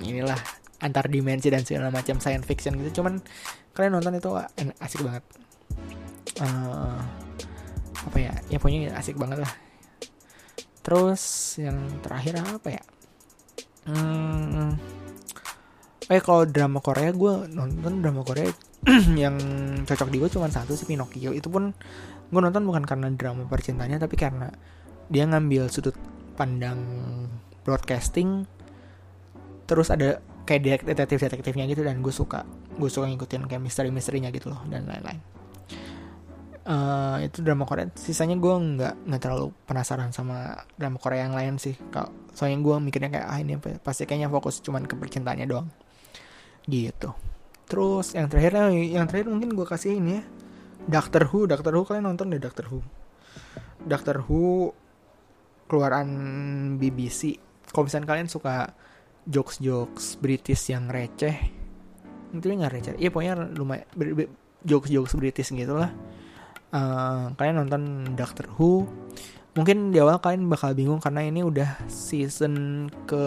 inilah 0.07 0.39
antar 0.79 1.11
dimensi 1.11 1.51
dan 1.51 1.67
segala 1.67 1.91
macam 1.91 2.23
science 2.23 2.47
fiction 2.47 2.79
gitu. 2.79 3.03
Cuman 3.03 3.19
kalian 3.75 3.99
nonton 3.99 4.15
itu 4.15 4.31
asik 4.79 5.03
banget. 5.03 5.27
Uh, 6.39 7.03
apa 8.07 8.17
ya? 8.23 8.33
Ya 8.47 8.63
pokoknya 8.63 8.95
asik 8.95 9.19
banget 9.19 9.43
lah. 9.43 9.53
Terus 10.87 11.55
yang 11.59 11.79
terakhir 12.01 12.39
apa 12.43 12.69
ya? 12.79 12.83
Hmm, 13.89 14.77
eh 16.13 16.21
kalau 16.21 16.45
drama 16.45 16.85
Korea 16.85 17.09
gue 17.09 17.49
nonton 17.49 18.05
drama 18.05 18.21
Korea 18.21 18.53
yang 19.23 19.37
cocok 19.85 20.09
di 20.09 20.17
gue 20.21 20.31
cuma 20.33 20.49
satu 20.49 20.73
sih 20.73 20.89
Pinocchio. 20.89 21.37
Itu 21.37 21.53
pun 21.53 21.73
gue 22.29 22.41
nonton 22.41 22.65
bukan 22.65 22.85
karena 22.85 23.09
drama 23.13 23.49
percintaannya 23.49 23.99
tapi 24.01 24.17
karena 24.17 24.53
dia 25.09 25.25
ngambil 25.25 25.73
sudut 25.73 25.97
pandang 26.37 26.79
broadcasting 27.65 28.45
terus 29.65 29.89
ada 29.89 30.21
kayak 30.45 30.85
detektif 30.85 31.21
detektifnya 31.21 31.65
gitu 31.69 31.85
dan 31.85 32.01
gue 32.01 32.13
suka 32.13 32.45
gue 32.77 32.89
suka 32.89 33.09
ngikutin 33.09 33.49
kayak 33.49 33.61
misteri 33.61 33.93
misterinya 33.93 34.33
gitu 34.33 34.53
loh 34.53 34.61
dan 34.69 34.89
lain-lain. 34.89 35.21
Uh, 36.69 37.25
itu 37.25 37.41
drama 37.41 37.65
Korea. 37.65 37.89
Sisanya 37.97 38.37
gue 38.37 38.53
nggak 38.53 39.09
nggak 39.09 39.21
terlalu 39.25 39.57
penasaran 39.65 40.13
sama 40.13 40.69
drama 40.77 41.01
Korea 41.01 41.25
yang 41.25 41.33
lain 41.33 41.57
sih 41.57 41.73
kalau 41.89 42.13
soalnya 42.37 42.61
gue 42.61 42.77
mikirnya 42.77 43.09
kayak 43.09 43.27
ah 43.29 43.39
ini 43.41 43.57
pasti 43.81 44.05
kayaknya 44.05 44.29
fokus 44.29 44.61
cuman 44.61 44.85
ke 44.85 44.93
percintaannya 44.97 45.49
doang. 45.49 45.69
Gitu 46.69 47.09
terus 47.69 48.17
yang 48.17 48.27
terakhir 48.33 48.73
yang 48.73 49.07
terakhir 49.07 49.29
mungkin 49.29 49.53
gue 49.53 49.67
kasih 49.69 50.01
ini 50.01 50.19
ya. 50.19 50.23
Doctor 50.89 51.29
Who 51.29 51.45
Doctor 51.45 51.77
Who 51.77 51.85
kalian 51.85 52.09
nonton 52.09 52.33
deh 52.33 52.41
Doctor 52.41 52.67
Who. 52.73 52.81
Doctor 53.85 54.25
Who 54.25 54.73
keluaran 55.69 56.09
BBC 56.81 57.37
kalau 57.69 57.85
misalnya 57.85 58.09
kalian 58.09 58.29
suka 58.33 58.73
jokes 59.29 59.61
jokes 59.61 60.17
British 60.17 60.73
yang 60.73 60.89
receh 60.89 61.37
itu 62.33 62.45
nggak 62.45 62.73
receh. 62.73 62.95
Iya 62.97 63.09
pokoknya 63.13 63.35
lumayan 63.57 63.85
jokes 64.65 64.89
jokes 64.93 65.13
British 65.17 65.53
gitu 65.53 65.77
lah. 65.77 65.93
Uh, 66.69 67.33
kalian 67.37 67.65
nonton 67.65 68.13
Doctor 68.17 68.49
Who. 68.57 68.89
Mungkin 69.57 69.91
di 69.91 69.99
awal 69.99 70.21
kalian 70.21 70.47
bakal 70.47 70.77
bingung 70.77 71.01
karena 71.01 71.25
ini 71.25 71.41
udah 71.43 71.89
season 71.89 72.87
ke 73.09 73.25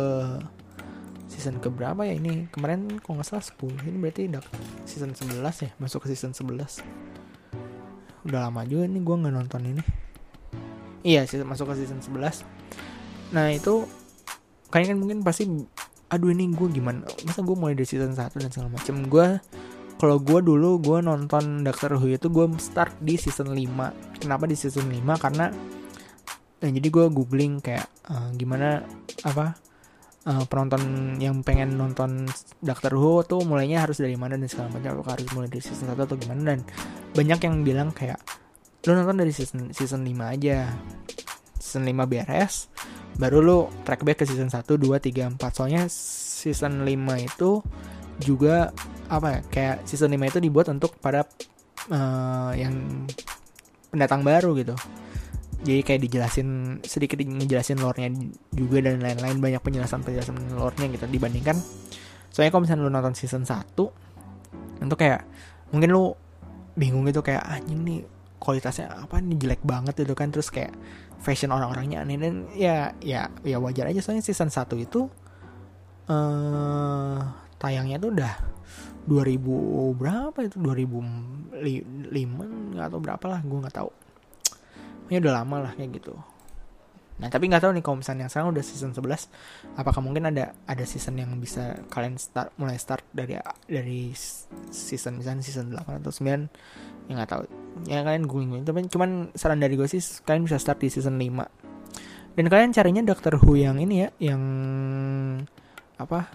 season 1.42 1.58
ke 1.58 1.74
berapa 1.74 2.06
ya 2.06 2.14
ini? 2.14 2.46
Kemarin 2.54 3.02
kalau 3.02 3.18
nggak 3.18 3.34
salah 3.34 3.42
10 3.42 3.90
ini 3.90 3.98
berarti 3.98 4.30
udah 4.30 4.46
season 4.86 5.18
11 5.18 5.42
ya? 5.42 5.70
Masuk 5.82 6.06
ke 6.06 6.14
season 6.14 6.38
11 6.38 6.86
udah 8.22 8.46
lama 8.46 8.62
juga 8.70 8.86
nih 8.86 9.02
gue 9.02 9.16
nggak 9.18 9.34
nonton 9.34 9.62
ini. 9.66 9.84
Iya 11.02 11.26
sih 11.26 11.42
masuk 11.42 11.74
ke 11.74 11.82
season 11.82 11.98
11 11.98 12.46
nah 13.32 13.48
itu 13.48 13.88
kalian 14.70 14.94
kan 14.94 14.98
mungkin 15.00 15.18
pasti 15.24 15.48
aduh 16.14 16.30
ini 16.30 16.54
gue 16.54 16.68
gimana? 16.70 17.10
Masa 17.26 17.42
gue 17.42 17.58
mulai 17.58 17.74
dari 17.74 17.90
season 17.90 18.14
1 18.14 18.38
dan 18.38 18.54
segala 18.54 18.70
macem? 18.70 19.02
Gue 19.10 19.42
kalau 19.98 20.22
gue 20.22 20.40
dulu 20.46 20.78
gue 20.78 21.00
nonton 21.02 21.66
Doctor 21.66 21.98
Who 21.98 22.14
itu 22.14 22.30
gue 22.30 22.46
start 22.62 23.02
di 23.02 23.18
season 23.18 23.54
5 23.54 24.22
kenapa 24.22 24.46
di 24.46 24.54
season 24.54 24.90
5 24.90 25.02
karena 25.18 25.50
nah 26.62 26.70
jadi 26.70 26.88
gue 26.94 27.06
googling 27.10 27.58
kayak 27.58 27.90
uh, 28.06 28.30
gimana 28.38 28.86
apa 29.26 29.58
uh, 30.28 30.44
penonton 30.50 31.16
yang 31.18 31.42
pengen 31.42 31.78
nonton 31.78 32.30
Doctor 32.62 32.98
Who 32.98 33.26
tuh 33.26 33.42
mulainya 33.46 33.86
harus 33.86 34.02
dari 34.02 34.18
mana 34.18 34.38
dan 34.38 34.50
segala 34.50 34.74
macam 34.74 35.00
apakah 35.00 35.18
harus 35.18 35.30
mulai 35.34 35.50
dari 35.50 35.64
season 35.64 35.90
1 35.90 35.98
atau 35.98 36.18
gimana? 36.18 36.56
Dan 36.56 36.60
banyak 37.14 37.40
yang 37.42 37.56
bilang 37.62 37.90
kayak 37.94 38.22
lu 38.86 38.98
nonton 38.98 39.22
dari 39.22 39.34
season 39.34 39.74
season 39.74 40.02
5 40.04 40.34
aja. 40.34 40.74
Season 41.62 41.86
5 41.86 41.94
beres 42.10 42.72
baru 43.20 43.38
lu 43.44 43.58
track 43.84 44.02
back 44.08 44.24
ke 44.24 44.26
season 44.26 44.48
1 44.48 44.64
2 44.66 44.82
3 44.82 45.36
4 45.36 45.56
soalnya 45.56 45.84
season 45.92 46.88
5 46.88 47.28
itu 47.28 47.60
juga 48.22 48.72
apa 49.12 49.28
ya 49.28 49.40
kayak 49.50 49.78
season 49.86 50.14
5 50.14 50.32
itu 50.32 50.40
dibuat 50.40 50.72
untuk 50.72 50.96
pada 51.02 51.26
uh, 51.92 52.54
yang 52.56 53.06
pendatang 53.92 54.24
baru 54.24 54.56
gitu 54.56 54.76
jadi 55.62 55.86
kayak 55.86 56.02
dijelasin 56.10 56.82
sedikit 56.82 57.22
ngejelasin 57.22 57.78
lore-nya 57.78 58.10
juga 58.50 58.82
dan 58.82 58.98
lain-lain 58.98 59.38
banyak 59.38 59.62
penjelasan 59.62 60.02
penjelasan 60.02 60.58
lore-nya 60.58 60.90
gitu 60.90 61.06
dibandingkan. 61.06 61.54
Soalnya 62.34 62.50
kalau 62.50 62.66
misalnya 62.66 62.84
lu 62.88 62.90
nonton 62.90 63.14
season 63.14 63.46
1 63.46 63.78
itu 64.82 64.96
kayak 64.98 65.22
mungkin 65.70 65.90
lu 65.94 66.18
bingung 66.74 67.06
gitu 67.06 67.22
kayak 67.22 67.46
anjing 67.46 67.86
nih 67.86 68.02
kualitasnya 68.42 69.06
apa 69.06 69.22
nih 69.22 69.38
jelek 69.38 69.62
banget 69.62 70.02
gitu 70.02 70.18
kan. 70.18 70.34
Terus 70.34 70.50
kayak 70.50 70.74
fashion 71.22 71.54
orang-orangnya 71.54 72.02
aneh 72.02 72.18
dan 72.18 72.50
ya 72.58 72.98
ya 72.98 73.30
ya 73.46 73.62
wajar 73.62 73.86
aja. 73.86 74.02
Soalnya 74.02 74.26
season 74.26 74.50
1 74.50 74.66
itu 74.82 75.06
eh 76.10 76.18
uh, 76.18 77.22
tayangnya 77.62 78.02
tuh 78.02 78.18
udah 78.18 78.34
2000 79.06 79.94
berapa 79.94 80.38
itu? 80.42 80.58
2005 80.58 82.74
nggak 82.74 82.90
tahu 82.90 83.02
berapa 83.02 83.26
lah 83.30 83.46
gue 83.46 83.60
nggak 83.62 83.78
tahu 83.78 83.90
ini 85.12 85.20
udah 85.20 85.44
lama 85.44 85.68
lah 85.68 85.72
kayak 85.76 86.00
gitu. 86.00 86.16
Nah 87.20 87.28
tapi 87.28 87.52
nggak 87.52 87.68
tahu 87.68 87.76
nih 87.76 87.84
kalau 87.84 88.00
misalnya 88.00 88.32
sekarang 88.32 88.56
udah 88.56 88.64
season 88.64 88.96
11 88.96 89.78
apakah 89.78 90.02
mungkin 90.02 90.32
ada 90.32 90.56
ada 90.66 90.84
season 90.88 91.20
yang 91.20 91.36
bisa 91.38 91.78
kalian 91.92 92.16
start 92.16 92.56
mulai 92.56 92.80
start 92.80 93.04
dari 93.12 93.36
dari 93.68 94.16
season 94.72 95.20
misalnya 95.20 95.44
season 95.44 95.70
8 95.76 96.02
atau 96.02 96.10
9 96.16 97.12
ya 97.12 97.12
nggak 97.12 97.30
tahu. 97.30 97.44
Ya 97.92 98.02
kalian 98.08 98.26
googling 98.26 98.64
tapi 98.64 98.88
cuman 98.88 99.36
saran 99.36 99.60
dari 99.60 99.76
gue 99.76 99.86
sih 99.86 100.02
kalian 100.24 100.48
bisa 100.48 100.58
start 100.58 100.80
di 100.80 100.88
season 100.88 101.20
5 101.20 101.62
dan 102.32 102.46
kalian 102.48 102.72
carinya 102.72 103.04
Doctor 103.04 103.36
Who 103.44 103.60
yang 103.60 103.76
ini 103.84 104.08
ya 104.08 104.10
yang 104.32 104.42
apa? 106.00 106.32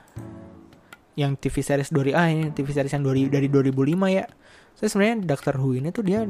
Yang 1.17 1.49
TV 1.49 1.55
series 1.65 1.89
dari 1.89 2.13
ah 2.13 2.29
ini 2.29 2.53
TV 2.53 2.69
series 2.69 2.93
yang 2.93 3.05
dari 3.09 3.33
dari 3.33 3.49
2005 3.49 3.73
ya. 4.13 4.29
So, 4.77 4.85
sebenarnya 4.85 5.25
Doctor 5.25 5.57
Who 5.57 5.81
ini 5.81 5.89
tuh 5.89 6.05
dia 6.05 6.29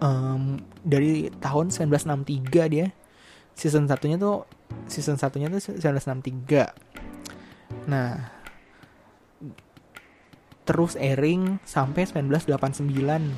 um, 0.00 0.56
dari 0.82 1.30
tahun 1.40 1.70
1963 1.72 2.72
dia. 2.72 2.88
Season 3.54 3.84
satunya 3.84 4.16
tuh 4.16 4.48
season 4.86 5.18
satunya 5.18 5.50
tuh 5.50 5.58
1963 5.78 7.86
nah 7.86 8.30
terus 10.66 10.96
airing 10.98 11.58
sampai 11.66 12.06
1989 12.06 13.34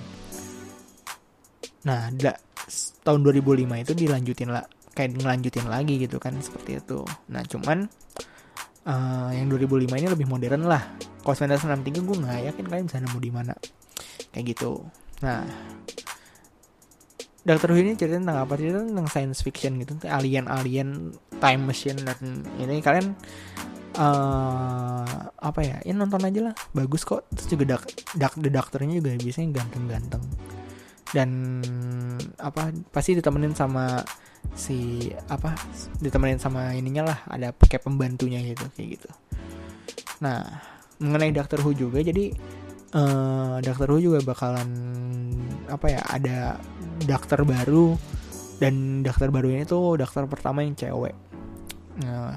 nah 1.83 2.11
da, 2.13 2.37
tahun 3.03 3.21
2005 3.27 3.83
itu 3.83 3.93
dilanjutin 3.97 4.51
lah 4.53 4.63
kayak 4.93 5.17
ngelanjutin 5.19 5.67
lagi 5.67 5.99
gitu 6.05 6.21
kan 6.21 6.37
seperti 6.37 6.77
itu. 6.77 7.01
Nah 7.33 7.41
cuman 7.49 7.89
uh, 8.85 9.33
yang 9.33 9.49
2005 9.49 9.89
ini 9.89 10.09
lebih 10.13 10.29
modern 10.29 10.69
lah. 10.69 10.85
Kalau 11.25 11.33
1963 11.33 12.07
gue 12.07 12.17
nggak 12.21 12.53
yakin 12.53 12.69
kalian 12.69 12.85
bisa 12.87 13.01
nemu 13.01 13.19
di 13.19 13.33
mana. 13.33 13.57
Kayak 14.31 14.53
gitu. 14.53 14.85
Nah 15.25 15.49
Doctor 17.43 17.75
Who 17.75 17.83
ini 17.83 17.99
cerita 17.99 18.23
tentang 18.23 18.39
apa? 18.39 18.55
Cerita 18.55 18.83
tentang 18.83 19.07
science 19.11 19.43
fiction 19.43 19.79
gitu, 19.83 19.99
alien-alien, 20.07 21.11
time 21.43 21.63
machine 21.67 21.99
dan 22.03 22.47
ini 22.63 22.79
kalian 22.79 23.19
uh, 23.99 25.31
apa 25.43 25.61
ya? 25.63 25.77
Ya 25.83 25.93
nonton 25.95 26.23
aja 26.23 26.51
lah, 26.51 26.55
bagus 26.71 27.03
kok. 27.03 27.27
Terus 27.35 27.47
juga 27.51 27.65
dak, 27.77 27.83
dak 28.15 28.35
the 28.39 28.47
dokternya 28.47 29.03
juga 29.03 29.19
biasanya 29.19 29.59
ganteng-ganteng 29.59 30.23
dan 31.13 31.61
apa 32.41 32.73
pasti 32.89 33.13
ditemenin 33.21 33.53
sama 33.53 34.01
si 34.57 35.09
apa 35.29 35.55
ditemenin 36.01 36.41
sama 36.41 36.73
ininya 36.73 37.13
lah 37.13 37.19
ada 37.29 37.53
kayak 37.53 37.85
pembantunya 37.85 38.41
gitu 38.43 38.65
kayak 38.75 38.99
gitu 38.99 39.09
nah 40.25 40.41
mengenai 40.99 41.31
Doctor 41.37 41.61
Who 41.61 41.77
juga 41.77 42.01
jadi 42.01 42.33
uh, 42.97 43.61
Doctor 43.61 43.93
Who 43.93 44.01
juga 44.01 44.25
bakalan 44.25 44.69
apa 45.73 45.87
ya 45.89 46.01
ada 46.05 46.61
dokter 47.09 47.41
baru 47.43 47.97
dan 48.61 49.01
dokter 49.03 49.33
baru 49.33 49.49
ini 49.51 49.65
tuh 49.65 49.97
dokter 49.99 50.23
pertama 50.29 50.63
yang 50.63 50.77
cewek. 50.77 51.17
Nah, 52.05 52.37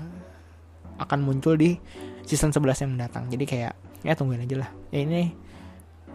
akan 0.98 1.20
muncul 1.22 1.60
di 1.60 1.76
season 2.26 2.50
11 2.50 2.88
yang 2.88 2.92
mendatang. 2.98 3.28
Jadi 3.30 3.46
kayak 3.46 3.74
ya 4.02 4.14
tungguin 4.18 4.48
aja 4.48 4.66
lah. 4.66 4.70
Ya 4.90 5.06
ini 5.06 5.36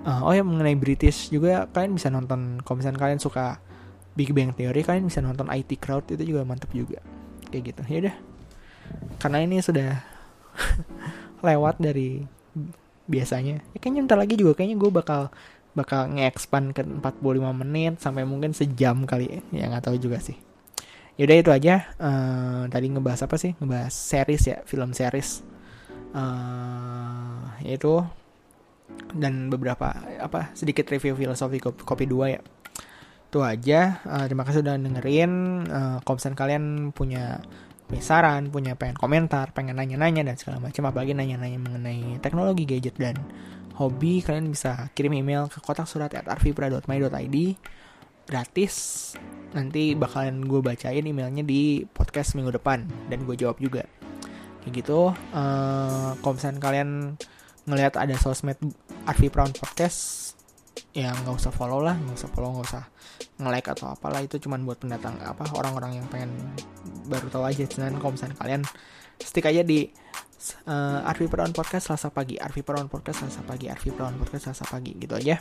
uh, 0.03 0.27
oh 0.27 0.33
ya 0.35 0.43
mengenai 0.43 0.75
British 0.75 1.31
juga 1.31 1.69
kalian 1.71 1.95
bisa 1.95 2.09
nonton. 2.11 2.59
Kalau 2.65 2.77
misalnya 2.81 2.99
kalian 2.99 3.21
suka 3.23 3.61
Big 4.19 4.35
Bang 4.35 4.51
Theory 4.57 4.83
kalian 4.83 5.07
bisa 5.07 5.23
nonton 5.23 5.47
IT 5.53 5.79
Crowd 5.79 6.09
itu 6.11 6.35
juga 6.35 6.43
mantep 6.43 6.73
juga. 6.75 6.99
Kayak 7.53 7.63
gitu. 7.71 7.83
Ya 7.87 7.99
udah. 8.09 8.17
Karena 9.23 9.39
ini 9.47 9.63
sudah 9.63 10.03
lewat 11.47 11.79
dari 11.79 12.27
biasanya. 13.07 13.63
Ya, 13.75 13.79
kayaknya 13.79 14.11
ntar 14.11 14.19
lagi 14.19 14.35
juga 14.35 14.59
kayaknya 14.59 14.77
gue 14.79 14.91
bakal 14.91 15.31
bakal 15.73 16.11
nge-expand 16.11 16.75
ke 16.75 16.83
45 16.83 17.63
menit 17.63 17.95
sampai 18.03 18.27
mungkin 18.27 18.51
sejam 18.51 19.07
kali 19.07 19.41
ya. 19.51 19.67
Nggak 19.71 19.91
tahu 19.91 19.97
juga 19.99 20.19
sih. 20.19 20.35
Yaudah 21.21 21.37
itu 21.37 21.51
aja. 21.53 21.75
Uh, 22.01 22.65
tadi 22.73 22.89
ngebahas 22.91 23.29
apa 23.29 23.37
sih? 23.37 23.53
Ngebahas 23.61 23.93
series 23.93 24.43
ya 24.49 24.57
film 24.65 24.97
series. 24.97 25.45
Uh, 26.11 27.55
yaitu 27.63 28.03
dan 29.15 29.47
beberapa 29.47 29.95
apa 30.19 30.51
sedikit 30.59 30.91
review 30.91 31.15
filosofi 31.15 31.63
kopi, 31.63 32.05
dua 32.09 32.39
ya. 32.39 32.41
Itu 33.31 33.45
aja. 33.47 34.03
Uh, 34.03 34.27
terima 34.27 34.43
kasih 34.43 34.65
udah 34.65 34.75
dengerin. 34.81 35.33
Uh, 35.71 35.99
kalau 36.03 36.19
kalian 36.35 36.91
punya 36.91 37.45
punya 37.91 38.07
saran, 38.07 38.55
punya 38.55 38.79
pengen 38.79 38.95
komentar, 38.95 39.51
pengen 39.51 39.75
nanya-nanya 39.75 40.23
dan 40.23 40.39
segala 40.39 40.63
macam 40.63 40.87
apalagi 40.87 41.11
nanya-nanya 41.11 41.59
mengenai 41.59 42.23
teknologi 42.23 42.63
gadget 42.63 42.95
dan 42.95 43.19
hobi 43.81 44.21
kalian 44.21 44.53
bisa 44.53 44.93
kirim 44.93 45.17
email 45.17 45.49
ke 45.49 45.57
kotak 45.65 45.89
surat 45.89 46.13
at 46.13 46.29
arvipra.my.id 46.29 47.37
gratis. 48.29 48.75
Nanti 49.57 49.97
bakalan 49.97 50.45
gue 50.45 50.61
bacain 50.61 51.03
emailnya 51.03 51.41
di 51.41 51.89
podcast 51.89 52.37
minggu 52.37 52.53
depan 52.61 52.85
dan 53.09 53.25
gue 53.25 53.35
jawab 53.41 53.57
juga. 53.57 53.89
Kayak 54.61 54.85
gitu 54.85 55.17
uh, 55.17 56.13
kalau 56.21 56.35
misalnya 56.37 56.61
kalian 56.61 56.91
ngelihat 57.65 57.97
ada 57.97 58.13
sosmed 58.21 58.61
Arvi 59.09 59.33
Brown 59.33 59.57
Podcast 59.57 60.33
ya 60.93 61.15
nggak 61.17 61.39
usah 61.39 61.53
follow 61.55 61.81
lah 61.81 61.95
nggak 61.97 62.19
usah 62.19 62.31
follow 62.35 62.51
nggak 62.57 62.69
usah 62.69 62.85
nge-like 63.41 63.69
atau 63.73 63.97
apalah. 63.97 64.21
Itu 64.21 64.37
cuman 64.37 64.61
buat 64.69 64.77
pendatang 64.77 65.17
apa 65.25 65.49
orang-orang 65.57 66.05
yang 66.05 66.07
pengen 66.13 66.37
baru 67.09 67.33
tahu 67.33 67.49
aja. 67.49 67.65
Dan 67.65 67.97
kalau 67.97 68.13
misalnya 68.13 68.37
kalian 68.37 68.63
stick 69.25 69.49
aja 69.49 69.65
di 69.65 69.89
uh, 70.67 71.09
Arvi 71.09 71.29
Perawan 71.29 71.53
Podcast 71.53 71.91
Selasa 71.91 72.09
pagi. 72.11 72.41
Arvi 72.41 72.65
Perawan 72.65 72.89
Podcast 72.89 73.25
Selasa 73.25 73.41
pagi. 73.45 73.69
Arvi 73.69 73.91
Perawan 73.93 74.17
Podcast 74.17 74.51
Selasa 74.51 74.65
pagi. 74.69 74.97
Gitu 74.97 75.15
aja. 75.15 75.37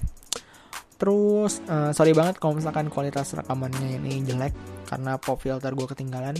Terus 0.99 1.63
uh, 1.71 1.95
sorry 1.95 2.11
banget 2.11 2.43
kalau 2.43 2.59
misalkan 2.59 2.91
kualitas 2.91 3.31
rekamannya 3.31 4.03
ini 4.03 4.19
jelek 4.27 4.51
karena 4.91 5.15
pop 5.15 5.39
filter 5.39 5.71
gue 5.71 5.87
ketinggalan 5.87 6.35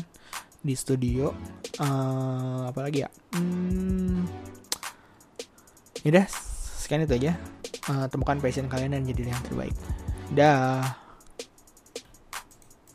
di 0.60 0.76
studio. 0.76 1.32
Uh, 1.80 2.68
apalagi 2.68 3.08
ya? 3.08 3.10
Hmm, 3.40 4.28
ya 6.04 6.28
sekian 6.84 7.08
itu 7.08 7.16
aja. 7.16 7.40
Uh, 7.88 8.06
temukan 8.12 8.36
passion 8.44 8.68
kalian 8.68 9.00
dan 9.00 9.08
jadi 9.08 9.32
yang 9.32 9.44
terbaik. 9.48 9.76
Dah 10.36 11.09